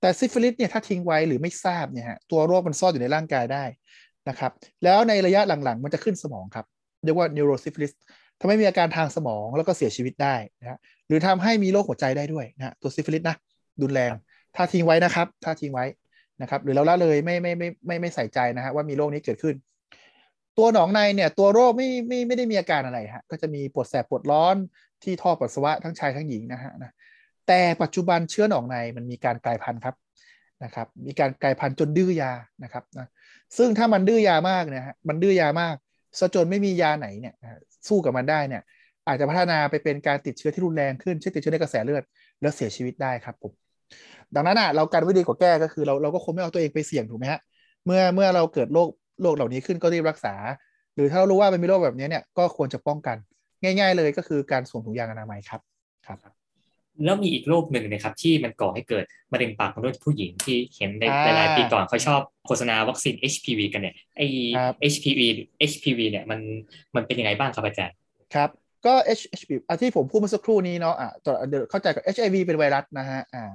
[0.00, 3.64] แต่ซิฟิลิสเนี่ยถ้าทิ้งไว้หรือไม่ทราบเนี่ยฮะตัวโรคมันซ่อนอยู่ในร่างกายได้
[4.28, 4.52] นะครับ
[4.84, 6.66] แล้วในระยะหลังๆ มันจะขึ้นสมองครับ
[7.04, 7.92] เรียกว่า neurosyphilis
[8.40, 13.36] ทำให้มีอาการทางสมองแล้วก็เสียชีวิตได้นะหรือทำให้มีโรคหัวใจได้ด้วยนะตัวซิฟิลิสนะ
[13.82, 14.12] รุนแรง
[14.56, 15.86] ถ้าทิ้งไว้นะครับ ถ้าทิ้งไว้
[16.42, 19.54] นะครับ หรือเราละเลยไม่ไม่ไม่ไม่ไม่ใส่ใจนะฮะว่ามีโรคนี้เกิดขึ้น
[20.58, 24.56] ตัวหนองในเนี่ยตัวโรคไม่ไม่ไม่ได้มีอาการอะไรฮะก็จะมีปวดแสบปวดร้อน
[25.02, 26.90] ที่ท่อปัสสาวะทั้งชายทั้งหญิงนะฮะนะ
[27.46, 29.94] แต่ปัจจุบันเชื้อหนองในมันมีการกลายพันธุ์ครับ
[30.64, 32.32] นะครับ มีการกลายพันธุ์จนดื้อยา
[32.64, 33.06] นะครับนะ
[33.56, 35.74] ซึ่งถ้ามันดื้อยามากเนี่ยฮะมันดื้อยามาก
[36.18, 37.34] ซะจนไม่มียาไหนเนี่ย
[37.88, 38.62] สู้กับมันได้เนี่ย
[39.06, 42.02] อาจจะพัฒนาไปเป็นการติดเชื้อที่รุนแรงขึ้นเช่นติดเชื้อในกระแสเลือด
[42.40, 43.52] แล้วเสียชีวิตได้ครับผม
[44.34, 47.40] ดังนั้นอะเราการวิธีกว่าแก้ก็คือเราเราก็คงไม่เอาตัวเองไปเสี่ยงถูกไหมฮะ
[47.84, 48.88] เมื่อเมื่อเราเกิดโรค
[49.22, 50.34] โรคเหล่านี้ขึ้นก็รีบรักษา
[50.94, 53.16] หรือถ้าเรารู้ว่ามันมีโรคแบบนี้เนี่ยก็ควรจะป้องกัน
[53.62, 55.60] ง่าย ๆ เลยก็คือการสวมถุงยางอนามัยครับ
[56.06, 56.37] ครับ
[57.04, 64.22] แล้วมีอีกโรคหนึ่งนะครับที่มันก่อให้เกิดมะเร็งปากมดลูกผู้หญิงที่เห็นในหลายๆปีก่อนเขาชอบโฆษณาวัคซีน HPV กันเนี่ยไอ
[64.92, 65.20] HPV
[65.70, 66.40] HPV เนี่ยมัน
[66.96, 67.96] มันเป็นยังไงบ้างครับอาจารย์
[68.34, 68.50] ครับ
[68.86, 71.10] ก็ HPV อะที่ผมพูดเมื่อสักครู่นี้เนาะอะ
[71.48, 73.52] เดี๋ยวเข้าใจกับ HIV เป็นไวรัสนะฮะอ่า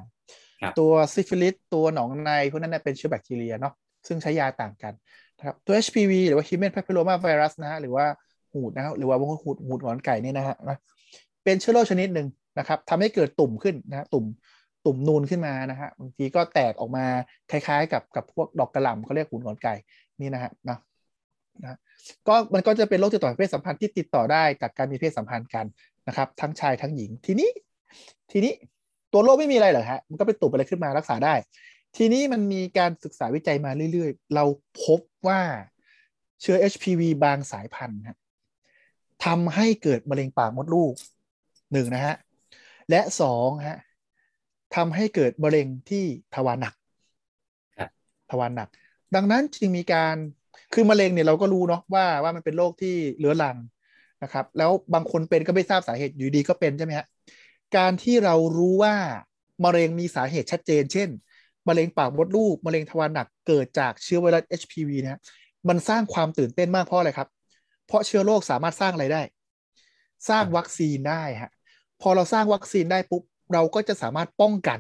[0.80, 3.74] ตัวซิฟิลิสตัวหนองในพวกนั้นเป็นเชื้อแบคทีเรียเนาะ
[4.08, 4.94] ซึ่งใช้ยาต่างกัน
[5.38, 8.06] นะครับตัว HPV หรือว่า Human Papilloma Virus นะฮะหรือว่า
[8.54, 10.56] หูดนะครับหรือว่าหูดหูดหงอนไก่นี่นะฮะ
[11.44, 12.28] เป็นเชื้อโรคชนิดหนึ่ง
[12.60, 14.26] นะครับทำให้เกิดตุ่มขึ้นนะตุ่ม
[14.86, 17.06] ตุ่มนูนขึ้นมานะฮะบางทีก็แตกออกมา
[17.52, 19.74] คล้ายๆ กับกับพวกดอกกระหล่ำเขาเรียกหูหนกอนไก่
[20.22, 20.78] นี่นะฮะนะ
[21.64, 21.78] นะ
[22.28, 25.66] ก็มันก็จะเป็นโรคติดต่อเพศสัมพันธ์ที่ติดต่อได้จากการมีเพศสัมพันธ์กัน
[26.08, 27.50] นะครับ ทั้งชายทั้งหญิงทีนี้
[28.32, 28.54] ทีนี้
[29.14, 31.34] ตัวโรคไม่มีอะไรเหรอฮะมันก็เป็นตุ่มอะไรขึ้นมารักษาได้
[31.98, 34.46] ทีนี้มันมีการศึกษาวิจัยมาเรื่อยๆ เรา
[34.84, 35.42] พบว่า
[36.42, 38.02] เชื้อ HPV บางสายพันธุ์
[39.26, 40.94] ทำให้เกิดมะเร็งปากมดลูก
[41.74, 42.16] หนึ่งนะฮะ
[42.90, 43.80] และสองฮะ
[44.76, 46.74] ทำให้เกิดมะเร็งที่ทวารหนัก
[48.32, 48.70] ทวารหนัก
[49.16, 50.16] ดังนั้นจึงมีการ
[50.74, 53.58] คือมะเร็งเนี่ยเราก็รู้เนาะว่าว่ามันเป็นโรคที่เรื้อรัง
[54.24, 57.06] นะครับ แล้วบางคนเป็นก็ไม่ทราบสาเหตุอยู่ดีก็เป็นใช่ไหมฮะ
[57.78, 58.96] การที่เรารู้ว่า
[59.64, 61.10] มะเร็งมีสาเหตุชัดเจน เช่น
[61.68, 65.20] มะเร็งปากมดลูกมะเร็งทวารหนักเกิดจากเชื้อไวรัส HPV นะ
[65.70, 67.28] มันสร้างความตื่นเต้นมากเพราะอะไรครับ
[67.88, 69.22] เพราะเชื้อโรคสามารถสร้างอะไรได้
[70.30, 71.52] สร้างวัคซีนได้ฮะ
[72.04, 74.80] พอเราสร้างวัคซีนได้ปุ๊บเราก็จะสามารถป้องกัน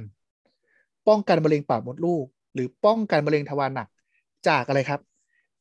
[1.07, 3.87] ป้องกันมะเร็งปากมดลูก หรือป้องกันมะเร็งทวารหนัก
[4.47, 4.99] จากอะไรครับ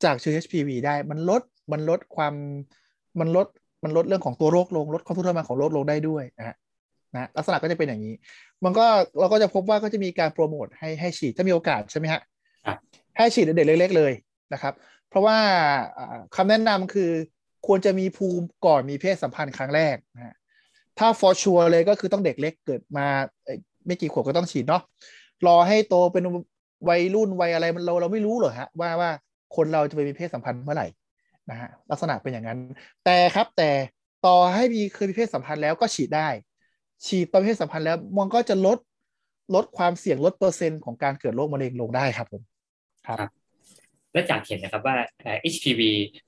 [0.04, 2.34] จากเชื้อ HPV ได้มันลดมันลดความ
[3.20, 3.46] มันลด
[3.84, 6.56] มันลดเรื่องของตัวโรคลงลดความทุกข์ทรมานของโรคลงได้ด้วยนะ
[7.14, 8.14] นะลักษณะก็จะเป็นอย่างนี้
[8.64, 8.86] มันก็
[9.18, 12.20] เราก็จะพบว่าก็จะมีการโปรโมทให้ให้ฉีดถ้ามีโอกาสใช่ไหมฮะ
[13.16, 14.12] ให้ฉีดเด็กเล็กๆเลย
[14.52, 14.74] นะครับ
[15.08, 15.38] เพราะว่า
[16.36, 17.10] คำแนะนำคือ
[17.66, 20.34] ควรจะมีภูมิก่อนมีเพศสัมพันธ์ครั้งแรกนะ
[20.98, 23.06] ถ้าฟอร์ชัวเลยก็คือต้องเด็กเล็กเกิดมา
[23.86, 24.82] ไม่กี่ขวบก็ต้องฉีดเนาะ
[25.46, 26.24] รอให้โตเป็น
[26.88, 29.10] วัยรุ่นวัยอะไรมันเราเราไม่รู้หรอฮะว่าว่า
[29.56, 30.86] คนเราจะไปมีเพศสัมพันธ์เมื่อไหร่
[31.50, 32.58] นะฮะลักษณะเป็นอย่างนั้น
[33.04, 33.70] แต่ครับแต่
[34.26, 36.28] ต่อให้มีเคยมีเพศสัมพันธ์แล้วก็ฉีดได้
[37.06, 38.78] ฉีดตอนเพศสัมพันธ์แล้วมันก็จะลด
[39.54, 42.42] ลดความเสี่ยงลดเปอร์เซ็นต์ของการเกิดโรคมะเร็งลงได้ครับผม
[43.06, 43.18] ครับ
[44.12, 44.96] และจากเห็นนะครับว่า
[45.52, 45.80] HPV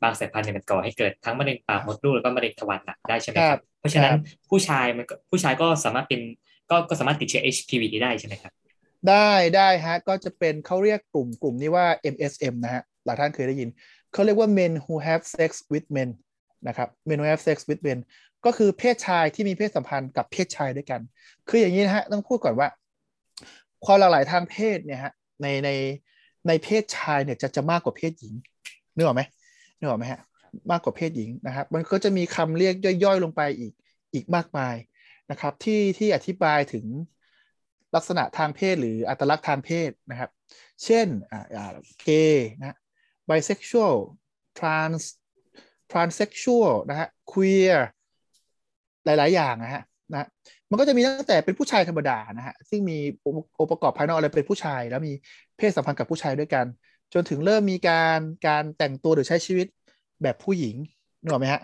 [0.02, 4.14] บางสายพันธุ์เนี่ยมันก่อให้เกิดทั้งมะเร็งปากมดลูกแล้วก็มะเร็งทวารหนักได้ใช่ไหมครับ เพราะฉะนั้น
[4.50, 6.20] ผู้ชายมันผู้ชายก็สามารถเป็น
[6.70, 8.52] ก็ก็สามารถติดเชื้อ HPV ได้ใช่ไหมครับ
[9.08, 13.68] ได้ได้ฮะ ก็จะเป็นเขาเรียกกลุ่มกลุ่มนี้ว่า MSM นะฮะหลายท่านเคยได้ยิน
[14.12, 16.10] เขาเรียกว่า men who have sex with men
[16.68, 17.98] นะครับ men who have sex with men
[18.44, 21.00] ก็คือเพศชายที่มีเพศสัมพันธ์กับเพศชายด้วยกัน
[21.48, 22.68] คืออย่างนี้นะฮะ ต้องพูดก่อนว่า
[23.84, 25.70] ความหลากหลายทางเพศเนี่ยฮะในใน
[26.48, 28.34] ในเพศชายเนี่ยจะจะมากกว่าเพศหญิง
[28.94, 29.22] นึกออกไหม
[29.78, 30.20] นึกออกไหมฮะ
[30.70, 33.72] มากกว่าเพศหญิงนะครับ มันก็จะมีคำเรียกย่อยๆลงไปอีก
[34.14, 34.74] อีกมากมาย
[35.30, 36.86] นะครับ ที่ที่อธิบายถึง
[37.94, 40.30] ลักษณะทางเพศหรืออัตลักษณ์ทางเพศนะครับ
[40.84, 41.06] เช่น
[42.02, 42.76] เกย์นะ
[43.26, 43.94] ไบเซ็กชวล
[44.58, 45.12] ทรานส์
[45.90, 47.86] ทรานเซ็กชวลนะฮะควีร์
[49.04, 50.28] หลาย ๆ อย่างนะฮะนะ
[50.74, 52.98] มันก็จะมีตั้งแต่เป็นผู้ชายธรรมดานะฮะซึ่งมี
[53.58, 55.12] องค์ประกอบภายนอกอะไรเป็นผู้ชาย แล้วมี
[55.56, 56.66] เพศสัมพันธ์กับผู้ชายด้วยกัน
[57.14, 59.66] จนถึงเริ่มมีการการแต่งตัวหรือใช้ชีวิต
[60.22, 60.74] แบบผู้หญิง
[61.22, 61.62] นึกออกไหมฮะ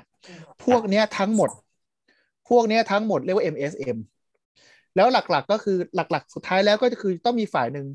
[0.64, 1.50] พวกเนี้ยทั้งหมด
[2.48, 3.96] พวกเนี้ยทั้งหมดเรียกว่า MSM
[4.96, 7.86] แล้วหลักๆก็คือหลักๆ สุดท้ายแล้วก็คือต้องมีฝ่ายหนึ่ง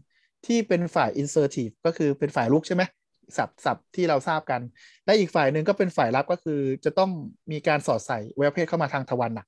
[0.45, 2.83] ที่เป็นฝ่าย insertive ก็คือเป็นฝ่ายลุกใช่ไหม
[3.37, 4.61] สับสับที่เราทราบกัน
[5.05, 7.11] และอีกฝ่ายหนึ่งก็เป็นฝ่ายรับก็คือจะต้อง
[7.51, 9.47] มีการสอดใส่เวลเพศเข้ามาทางทวารหนัก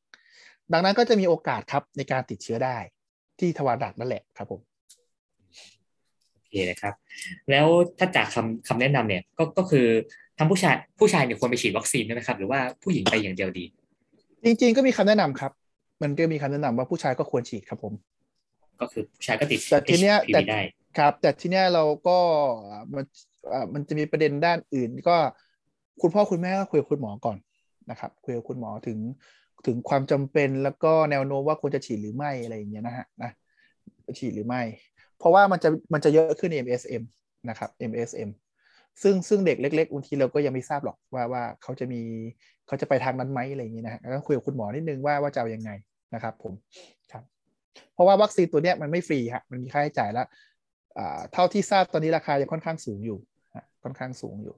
[0.73, 2.77] ดังนั้นก็จะมีโอกาสครับในการติดเชื้อได้
[3.39, 4.61] ที่ทวารหนักนั่นแหละครับผม
[6.33, 6.93] โอเคนะครับ
[7.49, 7.67] แล้ว
[7.99, 9.85] ถ้าจากคำคำแนะนำเนี่ยก็ก็คือ
[10.37, 13.65] ทั้งผู้ชายผู้ชายเนี่ยควรไปฉีดวัคซีนนะครับ หรือว่าผู้หญิงไปอย่างเดียวดี
[14.45, 15.51] จริง ๆ ก็มีคำแนะนำครับ
[16.01, 17.93] มันก็มีคำแนะนำว่าผู้ชายก็ควรฉีดครับผม
[18.81, 20.61] ก็คือผู้ชายก็ติดแต่ทีเนี้ยแต่ได้
[20.97, 22.17] ครับ แต่ทีเนี้ยเราก็
[22.95, 23.05] มัน
[23.73, 25.15] มันจะมีประเด็นด้านอื่น ก็
[26.01, 27.37] คุณพ่อคุณแม่ก็คุยกับคุณหมอก่อน
[27.89, 28.97] นะครับคุยกับคุณหมอถึง
[29.65, 33.31] ถึงความจำเป็นแล้วก็แนวโน้มว่าควรจะฉีดหรือไม่อะไรอย่างเงี้ยนะฮะนะ
[34.19, 34.61] ฉีดหรือไม่
[35.17, 37.03] เพราะว่ามันจะมันจะเยอะขึ้นใน MSM
[37.49, 38.29] นะครับ MSM
[39.03, 42.01] ซึ่งซึ่งเด็กเล็กๆบางทีเราก็ยังไม่ทราบหรอกว่าว่าเขาจะมี
[42.67, 45.71] เขาจะไปทางนั้นไหมอะไรอย่างนี้นะฮะก็คุยกับคุณหมอนิดนึงว่าว่าจะเอาอยังไง
[46.13, 46.53] นะครับ ผม
[47.11, 47.23] ครับ
[47.93, 50.27] เพราะว่าวัคซีนตัวเนี้ยมันไม่ฟรีฮะมันมีค่าใช้จ่ายแล้ว
[51.33, 53.19] เท่าที่ทราบตอนนี้ราคายังค่อนข้างสูงอยู่
[53.83, 54.55] ค่อนข้างสูงอยู่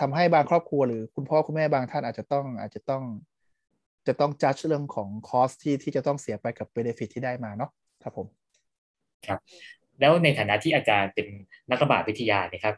[0.00, 3.02] ทำให้บางครอบครัวหรือคุณพ่อคุณแม่บางท่านอาจจะต้องอาจจะต้อง
[4.06, 7.70] จะต้องจัดเรื่องของคอสที่ที่จะต้องเสียไปกับเบเนฟิตที่ได้มาเนาะ
[8.02, 8.26] ครับผม
[9.26, 9.38] ครับ
[10.00, 11.26] แล้วในฐานะที่อาจารย์เป็น
[11.70, 12.74] นักระบาดวิทยาเนี่ยครับ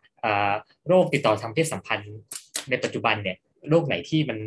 [0.89, 2.17] โรคติดต่อทางเพศสัมพันธ์
[2.71, 3.37] ในปัจจุบันเนี่ย
[3.71, 4.39] โรคไหนที่มัน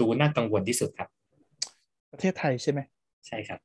[0.00, 1.08] ดูน่ากังวลที่สุดครับ
[2.12, 2.80] ประเทศไทยใช่ไหม
[3.26, 3.60] ใช่ครับ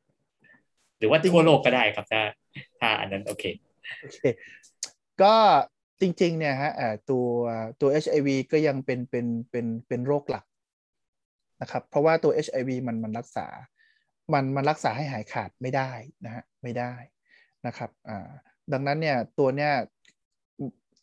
[0.97, 2.21] หรือว่าทั่วโลกก็ได้ครับถ้า
[2.79, 3.43] ถ้าอันนั้นโอเค
[4.01, 4.19] โอเค
[5.21, 5.35] ก็
[6.01, 6.71] จริงๆเนี่ยฮะ
[7.09, 7.27] ตัว
[7.81, 10.45] ตัว HIV ก็ยังเป็นเป็นเป็นเป็นโรคหลัก
[11.61, 13.47] นะครับเพราะว่าตัว HIV มันมันรักษา
[14.33, 15.91] มันมันรักษาให้หายขาดไม่ได้
[16.25, 16.93] นะฮะไม่ได้
[17.67, 18.29] นะครับอ่า
[18.73, 19.71] ดังนั้นเนี่ยตัวเนี้ย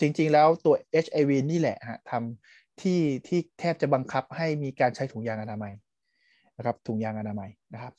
[0.00, 5.72] จริง ๆ แล้วตัว HIV นี่แหละฮะทำที่ที่แทบจะบังคับให้มีการใช้ถุงยางอนามัย
[6.56, 7.92] นะครับถุงยางอนามัยนะครับ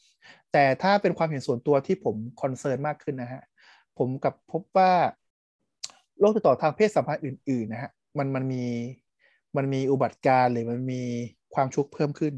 [0.52, 3.43] แต่ถ้าเป็นความเห็นส่วนตัวที่ผมคอนเซิร์นมากขึ้นนะฮะ
[3.98, 4.91] ผมกับพบว่า
[6.19, 8.65] โรคติดต่อทางเพศสัมพันธ์อื่นๆนะฮะมันมันมี
[9.58, 11.02] มันมีอุบัติการหรือมันมี
[11.54, 12.34] ความชุกเพิ่มขึ้น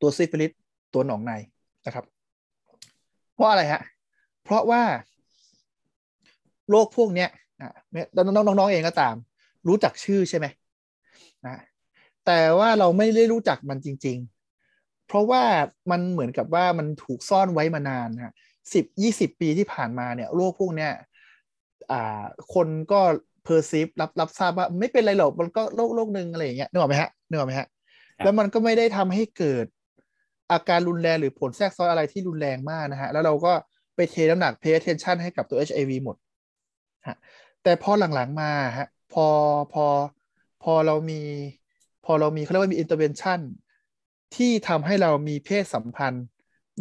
[0.00, 0.50] ตัวซิฟิลิส
[0.94, 1.32] ตัวหนองใน
[1.86, 2.04] นะครับ
[3.34, 3.82] เพราะอะไรฮะ
[4.44, 4.82] เพราะว่า
[6.70, 7.30] โรคพวกเนี้ย
[8.16, 9.14] น้องๆเองก็ตาม
[9.68, 10.46] รู้จักชื่อใช่ไหม
[11.46, 11.56] นะ
[12.26, 15.44] แต่ว่าเราไม่ได้รู้จักมันจริง ๆ เพราะว่า
[15.90, 18.34] มันเหมือนกับว่ามันถูกซ่อนไว้มานานฮะ
[18.74, 20.92] สิบยี่สิบปีที่ผ่านมาเนี่ยโรคพวกเนี้ย
[21.90, 22.22] อ่า
[22.54, 23.00] คนก็
[23.44, 27.68] เพอร์ซีฟรับรับทราบว่าไม่เป็นไรหรอกมันก็โรคโรคหนึ่งอะไรอย่างเงี้ยนึกออกไหมฮะนึกออกไหมฮะ
[28.24, 29.66] แล้วมันก็ไม่ได้ทำให้เกิด
[30.52, 33.52] อาการรุนแรงหรือผลแทรกซ้อนอะไรที่รุนแรงมากนะฮะ แล้วเราก็
[33.96, 36.16] ไปเทน้ำหนัก pay attention ให้กับตัว HIV หมด
[37.06, 37.16] ฮะ
[37.62, 39.26] แต่พอหลังๆมาฮะพอ
[39.72, 39.84] พอ
[40.62, 41.20] พอเรามี
[42.04, 43.40] พอเรามีเขาเรียกว่ามี intervention
[44.36, 46.24] ที่ทำให้เรามีเพศสัมพันธ์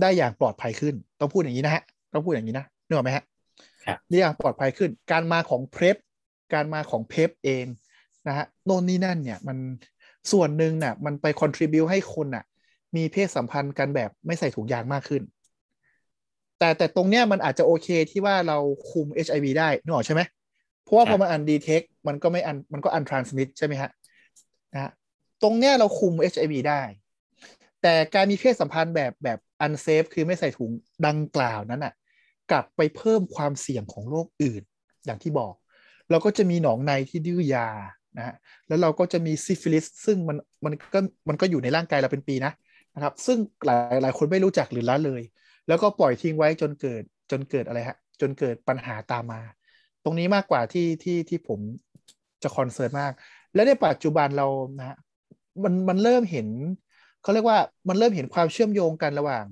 [0.02, 3.24] ได้อย่างปลอดภัยขึ้น ต้องพูดอย่างนี้นะฮะ ต้องพูดอย่างนี้นะนึกออกไหมฮะ
[4.10, 5.98] ได้อย่างปลอดภัยขึ้น การมาของเพลฟ
[6.54, 7.66] การมาของเพฟเอง
[8.28, 9.58] นะฮะโน่นนี่นั่นเนี่ยมัน
[10.32, 12.44] ส่วนหนึ่งน่ะมันไป contribu ให้คนน่ะ
[12.96, 15.24] มีเพศสัมพันธ์กันแบบไม่ใส่ถุงยางมากขึ้น
[16.60, 18.58] แต่แต่ตรงเนี้ยมันอาจจะโอเคที่ว่าเรา
[18.92, 20.22] คุม HIV ได้นึกออกใช่ไหม
[20.84, 23.90] เพราะว่าพอมันอันดีเทคมันก็ไม่อันมันก็อันทรานสมิทใช่ไหมฮะ
[24.74, 24.92] นะ
[25.44, 26.82] ตรงเนี้ยเราคุม HIV ได้
[27.82, 30.72] แต่การมีเพศสัมพันธ์แบบแบบ unsafe คือไม่ใส่ถุง
[31.08, 31.94] ดังกล่าวนั้นอะ
[32.52, 34.64] กลับไปเพิ่มความเสี่ยงของโรคอื่น
[35.06, 35.54] อย่างที่บอก
[36.10, 37.68] เราก็จะมีหนองในที่ดื้อยา
[38.18, 38.36] นะฮะ
[38.68, 42.52] แล้วเราก็จะมีซิฟิลิสซึ่งมันมันก็มันก็อยู่ในร่างกายเราเป็นปีนะ
[42.96, 45.22] นะครับ ซึ่งหลายหลายคนไม่รู้จักหรือละเลย
[45.68, 49.42] แล้วก็ปล่อยทิ้งไว้จนเกิดจนเกิดอะไรฮะจนเกิดปัญหาตามมา
[50.04, 51.60] ตรงนี้มากกว่าที่ที่ที่ผม
[52.44, 53.12] จะ concern มาก
[53.54, 54.48] และในปัจจุบันเรา
[54.80, 54.98] นะ
[55.64, 56.48] มันมันเริ่มเห็น
[57.22, 59.46] เขาเรียกว่ามันเริ่มเห็นความเชื่อมโยงกันระหว่าง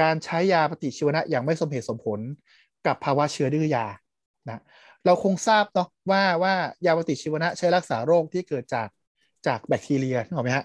[0.00, 2.20] การใช้ยาปฏิชีวนะอย่างไม่สมเหตุสมผล
[2.86, 3.86] กับภาวะเชื้อดื้อยา
[4.48, 4.62] นะ
[5.06, 6.54] เราคงทราบเนาะว่าว่า
[6.86, 8.88] ยาปฏิชีวนะใช้รักษาโรคที่เกิดจาก
[9.46, 10.64] จากแบคทีเรียนึกไหมฮะ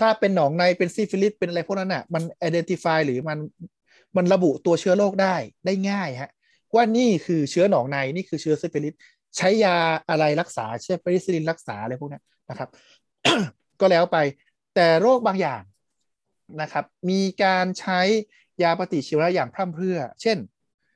[0.00, 3.38] ถ้าเป็นหนองในเป็นซิฟิลิสเป็นอะไรพวกนั้นอะมัน identify หรือมัน
[4.16, 5.34] มันระบุตัวเชื้อโรคได้
[5.66, 6.30] ได้ง่ายฮะ
[6.74, 8.94] ว่านี่คือเชื้อหนองในนี่คือเชื้อซิฟิลิส
[9.36, 9.76] ใช้ยา
[10.10, 12.68] อะไรรักษาเช่นเพนิซิลลินรักษาอะไรพวกนี้นะครับ
[13.80, 14.16] ก็แล้วไป
[14.74, 15.62] แต่โรคบางอย่าง
[16.60, 18.00] นะครับ มีการใช้
[18.62, 20.38] ยาปฏิชีวนะอย่างพร่ำเพรื่อ เช่น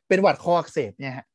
[0.09, 1.27] เป็นหวัดคออักเสบเนี่ยฮะ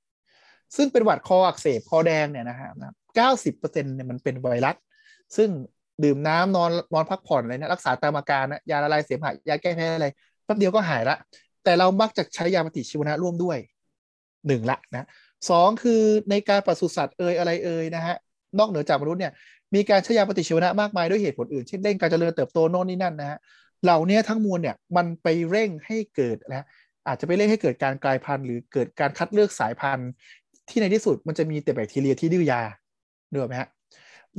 [0.75, 2.69] ซึ่งเป็นหวัดคออักเสบคอแดงเนี่ยนะฮะ
[3.15, 4.75] เก้าสิบเปอร์เซ็นต์เนี่ยมันเป็นไวรัส
[5.37, 5.49] ซึ่ง
[6.03, 10.07] ดื่มน้ำนอนนอนพักผ่อนอะไรเนี่ยรักษาตามอาการนะยาละลายเสมหะยาแก้แพ้อะไร
[10.45, 11.17] แป๊บเดียวก็หายละ
[11.63, 13.57] แต่เรามักจะใช้ยาปฏิชีวนะร่วมด้วย
[14.47, 15.07] หนึ่งละนะ
[15.49, 18.15] สองคือในการปศุสัตว์เอ่ยอะไรเอ่ยนะฮะ
[18.59, 19.33] นอกเหนือจากมนุษย์เนี่ย
[19.75, 23.39] มีการใช้ยาปฏิชีวนะมากมายด้วยเหตุผลอื่น เช่นเร่งการเจริญเติบโตโน่นนี่นั่นนะฮะ
[23.83, 26.65] เหล่านี้ทั้งมวลเนี่ยมันไปเร่งให้เกิดนะ
[27.07, 30.09] อาจจะไปเร่งให้เกิดการกลายพันธุ์ หรือเกิดการคัดเลือกสายพันธุ์
[30.69, 32.61] ที่ในที่สุดมันจะมีแต่แบคทีเรียที่ดื้อยา
[33.29, 33.69] เนอะไหมฮะ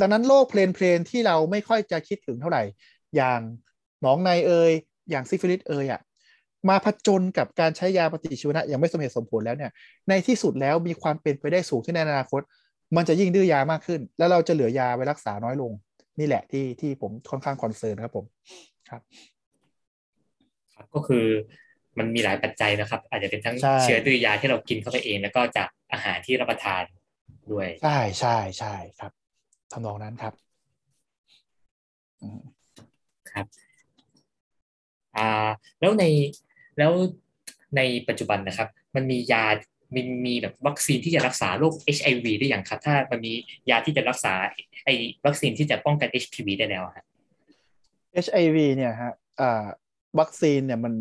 [0.01, 2.63] ดังนั้นโรคเพลนเพลนที่เราไม่ค่อยจะคิดถึงเท่าไหร่
[3.17, 3.41] อย่าง
[4.03, 4.73] หนองในเอย
[5.11, 6.01] อย่างซิฟิลิสเอยอะ
[6.69, 9.71] มาผจญกับการใช้ยาปฏิชีวนะอย่างไม่สมเหตุสมผลแล้วเนี่ย
[10.09, 12.43] ในที่สุดแล้วมีความเป็นไปได้สูงที่ในอนาคต
[12.97, 15.73] มันจะยิ่งดื้อยามากขึ้น แล้วเราจะเหลือยาไว้รักษาน้อยลง
[16.19, 18.25] นี่แหละที่ที่ผมค่อนข้าง concern ครับผม
[18.91, 19.03] ครับ
[20.75, 21.27] ครับก็คือ
[21.99, 26.83] มันมีหลายปัจจัยนะครับ อาจจะเป็นทั้งใช่เชื้อดื้อยาที่เรากินเข้าไปเอง แล้วก็จากอาหารที่รับประทาน
[27.53, 29.13] ด้วยใช่ใช่ใช่ครับ
[29.73, 30.33] ทำนองนั้นครับ
[32.23, 32.41] อืม
[33.33, 33.47] ครับ
[35.17, 35.49] อ่า
[35.81, 36.05] แล้วใน
[36.79, 36.93] แล้ว
[37.77, 39.45] ในปัจจุบันนะครับ มันมียา
[39.95, 43.33] มีมีแบบวัคซีนที่จะรักษาโรค HIV ได้อย่างครับ ถ้ามันมี
[43.71, 44.35] ยาที่จะรักษา
[44.85, 44.95] ไอ้
[45.27, 47.05] วัคซีนที่จะป้องกัน HPV ได้แล้วอะครับ
[48.25, 49.65] HIV เนี่ยฮะอ่า
[50.21, 50.93] วัคซีนเนี่ยมัน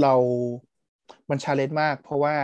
[0.00, 0.14] เรา
[1.30, 2.36] มัน challenge มาก เพราะว่า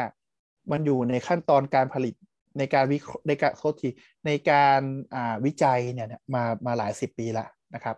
[0.71, 2.15] มันอยู่ในขั้นตอนการผลิต
[2.59, 3.89] ในการวิในการโทษที
[4.27, 4.81] ในการ
[5.15, 7.97] อ่าวิจัยเนี่ยมามาหลายสิบปีละนะครับ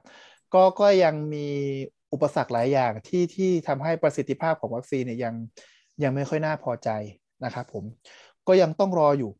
[0.54, 1.48] ก็ก็ยังมี
[2.12, 5.34] อุปสรรคหลายอย่างที่ที่ทำให้ประสิทธิภาพของวัคซีนเนี่ยยัง
[6.02, 6.90] ยังไม่ค่อยน่าพอใจ
[7.44, 7.84] นะครับผม
[8.48, 9.30] ก็ยังต้องรออยู่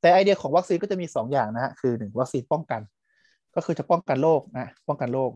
[0.00, 2.80] แต่ไอเดียของวัคซีนก็จะมี 2 อย่างนะฮะคือหนึ่งวัคซีนป้องกัน
[3.54, 5.30] ก็คือจะป้องกันโรคนะป้องกันโรค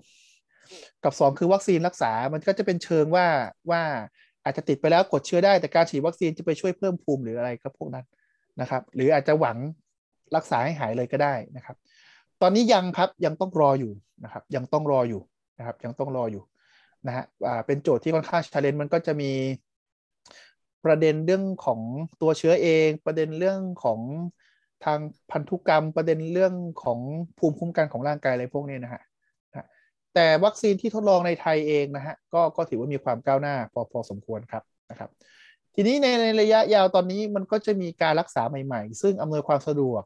[1.05, 3.27] กับ2คือวัคซีนรักษา มันก็จะเป็นเชิงว่า
[3.71, 3.83] ว่า
[4.45, 8.07] อาจจะติดไปแล้วกดเชื้อได้แต่การฉีดวัคซีนจะไปช่วยเพิ่มภูมิหรืออะไรก็พวกนั้น
[8.61, 9.57] นะครับ หรืออาจจะหวัง
[10.37, 11.77] รักษาให้หายเลยก็ได้นะครับ
[12.43, 13.93] ตอนนี้ยังครับยังต้องรออยู่
[14.25, 15.23] นะครับ ยังต้องรออยู่
[15.59, 16.43] นะครับ ยังต้องรออยู่
[17.07, 19.31] นะฮะอ่าเป็นโจทย์ที่ค่อนข้างชาเลนจ์มันก็จะมี
[20.85, 21.81] ประเด็นเรื่องของ
[22.23, 24.01] ตัวเชื้อเอง ประเด็นเรื่องของ
[24.85, 24.99] ทาง
[25.31, 26.99] พันธุกรรม ประเด็นเรื่องของ
[27.39, 29.03] ภูมิคุ้มกันของร่างกายอะไรพวกนี้นะฮะ
[30.15, 35.11] แต่วัคซีนที่ทดลองในไทยเองนะฮะก็ก็ถือว่ามีความก้าวหน้าพอพอสมควรครับนะครับ
[35.75, 40.03] ทีนี้ในในระยะยาวตอนนี้มันก็จะมีการรักษาใหม่ๆ ซึ่งอำนวยความสะดวก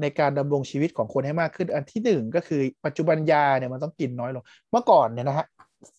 [0.00, 5.46] ในการดำรงชีวิตของคนให้มากขึ้น อันที่หนึ่งก็คือปัจจุบันยาเนี่ยมันต้องกินน้อยลง เมื่อก่อนเนี่ยนะฮะ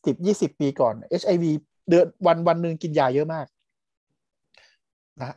[0.06, 1.46] สิบยี่สิบปีก่อน HIV
[1.90, 3.46] เดือนวันวันหนึ่งกินยาเยอะมาก
[5.20, 5.36] นะ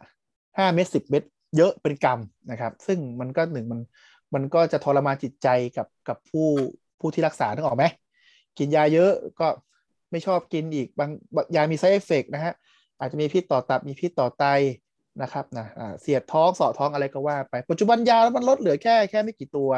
[0.58, 1.22] ห้าเม็ดสิบเม็ด
[1.56, 2.18] เยอะเป็นกรรม
[2.50, 3.80] นะครับ ซึ่งมันก็หนึ่งมัน
[4.34, 6.48] มันก็จะทรมานจิตใจกับกับผู้
[7.00, 7.84] ผู้ที่รักษานึกออกไหม
[8.58, 9.48] กินยาเยอะก็
[10.10, 11.10] ไม่ชอบกินอีกบาง
[11.56, 12.54] ยามี side effect นะฮะ
[13.00, 14.44] อาจจะมีพิษต่อตับมีพิษต่อไต
[15.22, 15.66] นะครับนะ
[16.00, 19.70] เสียดท้องเสาะท้องอะไรก็ว่าไปปัจจุบันยามันลดเหลือแค่แค่ไม่กี่ตัว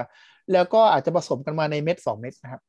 [0.53, 2.61] แล้วก็อาจจะผสมกันมาในเม็ดสองเม็ดนะครับ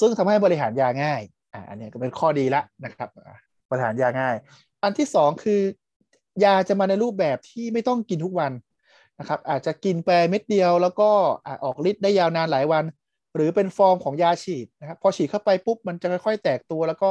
[0.00, 1.22] ซึ่งทำให้บริหารยาง่าย
[1.54, 3.08] อ่าอันนี้ก็เป็นข้อดีละนะครับ
[3.70, 4.34] บริหารยาง่าย
[4.82, 5.60] อันที่สองคือ
[6.44, 8.52] ยาจะมาในรูปแบบที่ไม่ต้องกินทุกวัน
[9.18, 11.10] นะครับอาจจะกินไปเม็ดเดียวแล้วก็
[11.64, 12.84] ออกฤทธิ์ได้ยาวนานหลายวัน
[13.34, 17.10] หรือเป็นฟอร์มของยาฉีดนะครับพอฉีดเข้าไปปุ๊บมันจะค่อย ๆ แตกตัวแล้วก็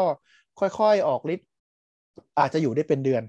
[0.59, 1.47] ค่อยๆออกฤทธิ์
[2.39, 3.23] อาจจะอยู่ได้เป็นเดือน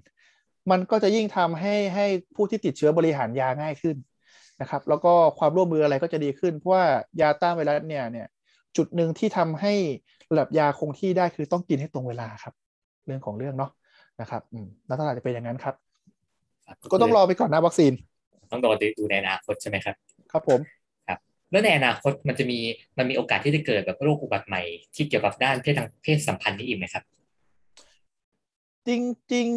[0.70, 3.96] มันก็จะยิ่งทำให้ให้ผู้ที่ติดเชื้อบริหารยาง่ายขึ้น
[4.60, 6.84] นะครับ แล้วก็ความร่วมมืออะไรก็จะดีขึ้นเพราะว่า
[7.20, 8.26] ยาต้านไวรัสเนี่ยเนี่ย
[8.76, 9.74] จุดหนึ่งที่ทำให้
[10.30, 12.54] ระดับยาคงที่ได้คือต้องกินให้ตรงเวลาครับ
[13.06, 13.70] เรื่องของเรื่องเนาะ
[14.20, 15.74] นะครับอืมลักษณะจะเป็นอย่างนั้นครับ
[16.92, 17.92] ก็ต้องรอไปก่อนนะวัคซีน
[18.52, 19.94] ต้องรอดูในอนาคตใช่ไหมครับ
[20.32, 20.60] ครับผม
[21.54, 22.58] แล้วในอนาคตมันจะมี
[22.98, 24.62] มันมีโอกาสที่จะเกิดแบบโรคอุบัติใหม่
[24.94, 27.04] ที่เกี่ยวกับด้านเพศทางเพศสัมพันธ์นี้อีกไหมครับ
[28.86, 29.48] จริงจริง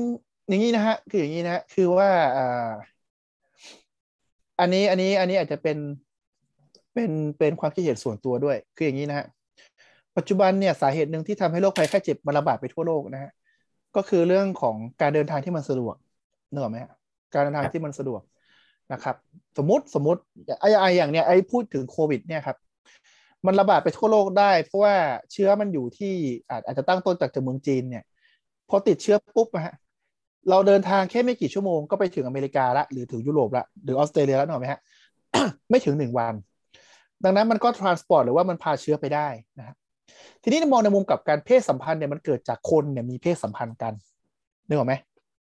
[0.48, 2.70] อย่างนี้นะฮะคืออย่างนี้นะฮะคือว่าอ่า
[4.60, 5.78] อันนี้อันนี้อันนี้อาจจะเป็น
[6.94, 9.26] เป็นเป็นความคิดเห็นส่วนตัวด้วย คืออย่างนี้นะฮะ
[10.18, 13.32] ปัจจุบันเนี่ยสาเหตุหนึ่งที่ทำให้โรคภัยไข้เจ็บมันระบาดไปทั่วโลกนะฮะ
[13.96, 15.96] ก็คือเรื่องของการเดินทางที่มันสะดวก
[16.52, 16.94] นึกออกไหมฮะ
[17.34, 18.22] การเดินทางที่มันสะดวก
[18.94, 19.16] นะครับ
[19.58, 20.22] สมมติสมมติ
[20.62, 22.58] ไอ้ไออย่างเนี้ยไอ้พูดถึงโควิดเนี่ยครับ
[23.46, 24.96] มันระบาดไปทั่วโลกได้ เพราะว่า
[25.32, 26.14] เชื้อมันอยู่ที่
[26.50, 28.04] อาจอาจจะตั้งต้นจากจากเมืองจีนเนี่ย
[28.70, 29.76] พอติดเชื้อปุ๊บนะฮะ
[30.50, 34.80] เราเดินทางแค่ไม่กี่ชั่วโมงก็ไปถึงอเมริกาละหรือถึงยุโรปละหรือออสเตรเลียแล้วหน่อยไหมฮะ
[35.70, 36.34] ไม่ถึงหนึ่งวัน
[37.24, 39.28] ดังนั้นมันก็ transport หรือว่ามันพาเชื้อไปได้
[39.60, 39.76] นะครับ
[40.44, 43.94] ทีนี้มองในมุมกับการเพศสัมพันธ์เนี่ยมันเกิดจากคนเนี่ยมีเพศสัมพันธ์กัน
[44.68, 44.94] นึกออกไหม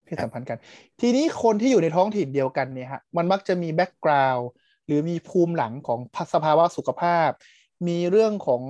[0.06, 0.58] เพศสัมพันธ์กัน
[1.02, 4.48] ทีนี้คนที่อยู่ในท้องถิ่นเดียวกันเนี่ยฮะมันมักจะมีแบ็กกราวด์
[4.86, 6.00] หรือมีภูมิหลังของ
[6.34, 7.30] สภาวะสุขภาพ
[7.88, 8.62] มีเรื่องของ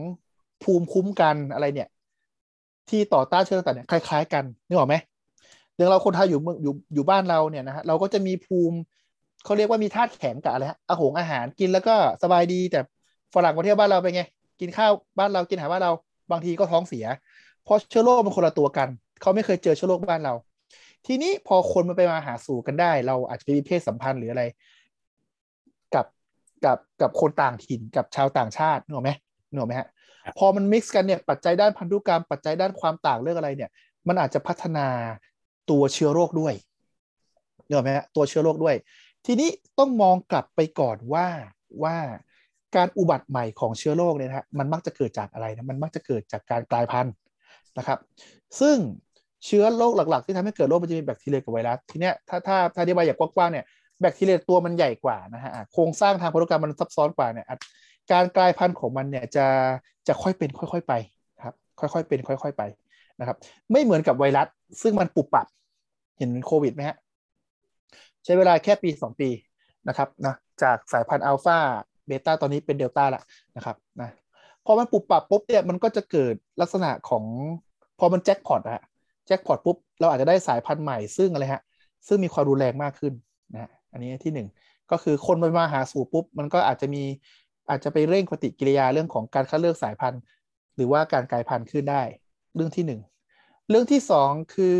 [0.63, 1.89] ภูมิคุ้มกันอะไรเนี่ย
[2.89, 4.95] ที่ต่อต้านเชื้อต่างๆเนี่ยคล้าย ๆ กันนึกออกไหม
[5.75, 8.77] อย่างเราคนไทยอยู่เมืองอยู่อยู่บ้านเราเนี่ยนะฮะเราก็จะมีภูมิ
[9.43, 12.79] เขาเรียกว่ามีธาตุแข็งกับอะไรฮะอาหงอาหารกินแล้วก็สบายดีแต่
[13.35, 14.21] ฝรั่งมาเที่ยวบ้านเราไปไง
[14.59, 15.91] กินข้าวบ้านเรากินอาหารบ้านเรา
[16.31, 17.05] บางทีก็ท้องเสีย
[17.63, 18.89] เพราะเชื้อโรคมันคนละตัวกัน
[19.21, 20.33] เขาไม่เคยเจอเชื้อโรคบ้านเรา
[21.05, 24.43] ทีนี้พอคนมันไปมาหาสู่กันได้ เราอาจจะมีเพศสัมพันธ์หรืออะไร
[25.95, 26.05] กับ
[26.65, 29.11] กับกับคนต่างถิ่นกับชาวต่างชาตินึกออกไหม
[29.49, 29.87] นึกออกไหมฮะ
[30.37, 33.69] พอมันมิกซ์กันเนี่ยปัจจัยด้านพันธุกรรมปัจจัยด้านความต่างเรื่องอะไรเนี่ย
[34.07, 34.87] มันอาจจะพัฒนา
[35.69, 36.53] ตัวเชื้อโรคด้วย
[37.65, 38.75] นึกออกไหมฮะตัวเชื้อโรคด้วย
[39.25, 39.49] ทีนี้
[39.79, 41.27] ต้องมองกลับไปก่อนว่า
[41.83, 41.97] ว่า
[42.75, 47.13] การอุบัติใหม่ของเชื้อโรคเนี่ยนะฮะมันมักจะเกิดจากอะไรนะมันมักจะเกิดจากการกลายพันธุ์
[47.77, 47.99] นะครับ
[48.59, 48.77] ซึ่ง
[49.45, 53.65] เชื้อโรคหลัก ๆ ที่ทำให้เกิดโรคมันจะมีแบคทีเรียกับไวรัสทีเนี้ยถ้าถ้าถ้าอธิบายอย่างกว้างๆเนี่ย
[54.01, 57.45] แบคทีเรียตัวมันใหญ่กว่านะฮะโครงสร้างทางพันธุกรรมมันซับซ้อนกว่าเนี่ย
[58.11, 59.45] การกลายพันธุ์ของมันเนี่ยจะ
[60.07, 60.93] จะค่อยเป็นค่อย ๆไป
[61.45, 62.63] ครับค่อยๆเป็น ค่อย ๆไป
[63.19, 63.37] นะครับ
[63.71, 64.47] ไม่เหมือนกับไวรัส
[64.81, 65.47] ซึ่งมันปุบปับ
[66.17, 66.97] เห็นโควิดไหมฮะ
[68.23, 69.29] ใช้เวลาแค่ปี 2 ปี
[69.87, 71.57] นะครับนะจากสายพันธุ์อัลฟา
[72.07, 73.21] เบต้าตอนนี้เป็นเดลต้าละ
[73.57, 74.09] นะครับนะ
[74.65, 77.23] พอมันปุบปับปุ๊บเนี่ยมันก็จะเกิดลักษณะของ
[77.99, 78.83] พอมันแจ็คพอตอะ
[79.27, 81.63] แจ็คพอตปุ๊บเราอาจจะได้สายพันธุ์ใหม่ซึ่งอะไรฮะ
[82.07, 83.13] ซึ่งมีความรุนแรงมากขึ้น
[83.53, 84.47] นะอันนี้ที่หนึ่ง
[84.91, 87.03] ก็คือคนไปมาหาสู่ปุ๊บ มันก็อาจจะมี
[87.69, 90.21] อาจจะไปเร่งปฏิกิริยาเรื่องของการคัดเลือกสายพันธุ์
[90.75, 92.01] หรือว่าการกลายพันธุ์ขึ้นได้
[92.55, 93.01] เรื่องที่หนึ่ง
[93.69, 94.77] เรื่องที่สองคือ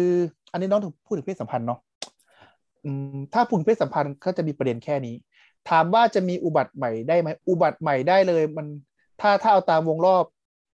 [0.52, 1.80] อันนี้น้องถึงพูดถึงเพศสัมพันธ์เนาะ
[3.34, 5.16] ถ้าพูดเพศสัมพันธ์ก็จะมีประเด็นแค่นี้
[5.70, 8.68] ถามว่าจะมีอุบัติใหม่ได้ไหมอุบัติใหม่ได้เลย มัน
[9.22, 10.26] ถ้าถ้าเอาตามวงรอบ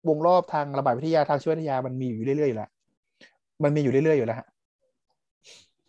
[0.09, 2.71] วงรอบทางระบาดวิทยาทางชีววิทยามันมีอยู่เรื่อยๆอยู่แล้ว
[3.63, 4.47] มันมีอยู่เรื่อยๆอยู่แล้วฮะ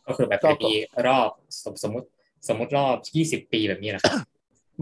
[0.06, 0.72] ก็คือแบบปี
[1.06, 1.30] รอบ
[1.64, 2.06] สมสมมติ
[2.48, 4.14] สมมติรอบยี่สิบปีแบบนี้นะครับ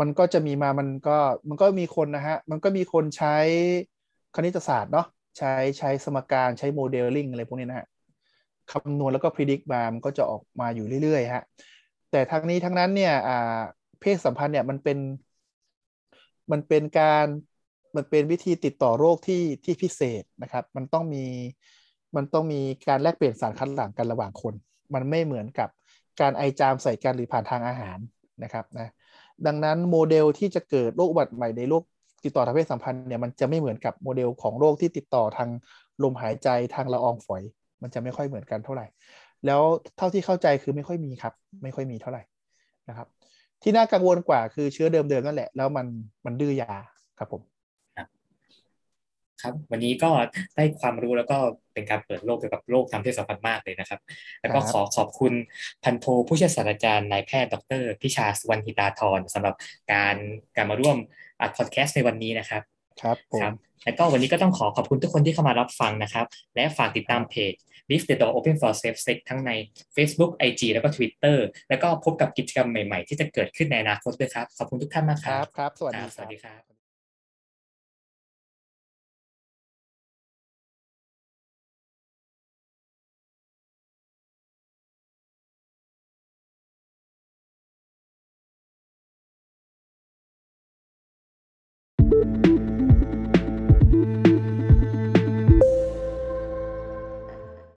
[0.00, 1.16] มันก็จะมีมามันก็
[1.48, 3.36] มันก็มีคนนะฮะ มันก็มีคนใช้
[4.36, 5.06] คณิตศาสตร์เนาะ
[5.38, 7.86] ใช้ใช้สมการใช้โมเดลลิ่งอะไรพวกนี้นะฮะ
[8.72, 11.44] คำนวณแล้วก็พิจิตรมามันก็จะออกมาอยู่เรื่อยๆฮะ
[12.10, 13.58] แต่ทั้งนี้ทั้งนั้นเนี่ยอ่า
[14.00, 14.98] เพศสัมพันธ์เนี่ยมันเป็น
[16.52, 17.26] มันเป็นการ
[17.96, 21.24] มันเป็นวิธีติดต่อโรคที่ที่พิเศษนะครับ มันต้องมี
[22.16, 24.54] มันต้องมีการแลกเปลี่ยนสารคัดหลั่งกันระหว่างคน
[24.94, 25.68] มันไม่เหมือนกับ
[26.20, 27.98] การไอจามใส่กันหรือผ่านทางอาหาร
[28.44, 28.88] นะครับนะ
[29.46, 31.82] ดังนั้นโมเดลที่จะเกิดโรคอุบัติใหม่ในโรค
[32.24, 35.48] ติดต่อทางเพศสัมพันธ์เนี่ยมันจะไม่เหมือนกับโมเดลของโรคที่ติดต่อทาง
[36.02, 37.42] ลมหายใจทางละอองฝอย
[37.82, 38.86] มันจะไม่ค่อยเหมือนกันเท่าไหร่
[39.46, 39.62] แล้ว
[39.96, 42.22] เท่าที่เข้าใจคือไม่ค่อยมีครับ ไม่ค่อยมีเท่าไหร่
[42.88, 43.08] นะครับ
[43.62, 45.86] ที่น่ากังวลกว่าคือเชื้อเดิมๆนั่นแหละ แล้วมัน
[46.24, 46.72] มันดื้อยา
[47.18, 47.57] ครับผม
[49.42, 50.10] ครับ วันนี้ก็
[50.56, 51.38] ได้ความรู้แล้วก็
[51.74, 54.00] เป็นการเปิดโลกเกี่ยวกับโรคทางเพศสัมพันธ์มากเลยนะครับ
[54.40, 55.32] แล้วก็ขอขอบคุณ
[55.84, 59.54] พันโทผู้ช่วยศาสตราจารย์นายแพทย์ดรพิชาสุวรรณหิตาธรสำหรับ
[59.92, 60.16] การ
[60.56, 60.96] การมาร่วม
[61.40, 62.62] อัดพอดแคสต์ในวันนี้นะครับ
[63.02, 63.52] ครับผม
[63.84, 67.54] แล้วก็วันนี้ก็ต้องขอขอบคุณทุกคนที่เข้ามารับฟังนะครับ และฝากติดตามเพจ
[67.90, 69.50] Leave the door open for safe sex ทั้งใน
[69.96, 76.67] Facebook IG แล้วก็ Twitter แล้วก็พบกับกิจกรรมใหม่ๆ ที่จะเกิดขึ้นในอนาคตด้วยครับ ขอบคุณทุกท่านมากครับ ครับ สวัสดีสวัสดีครับ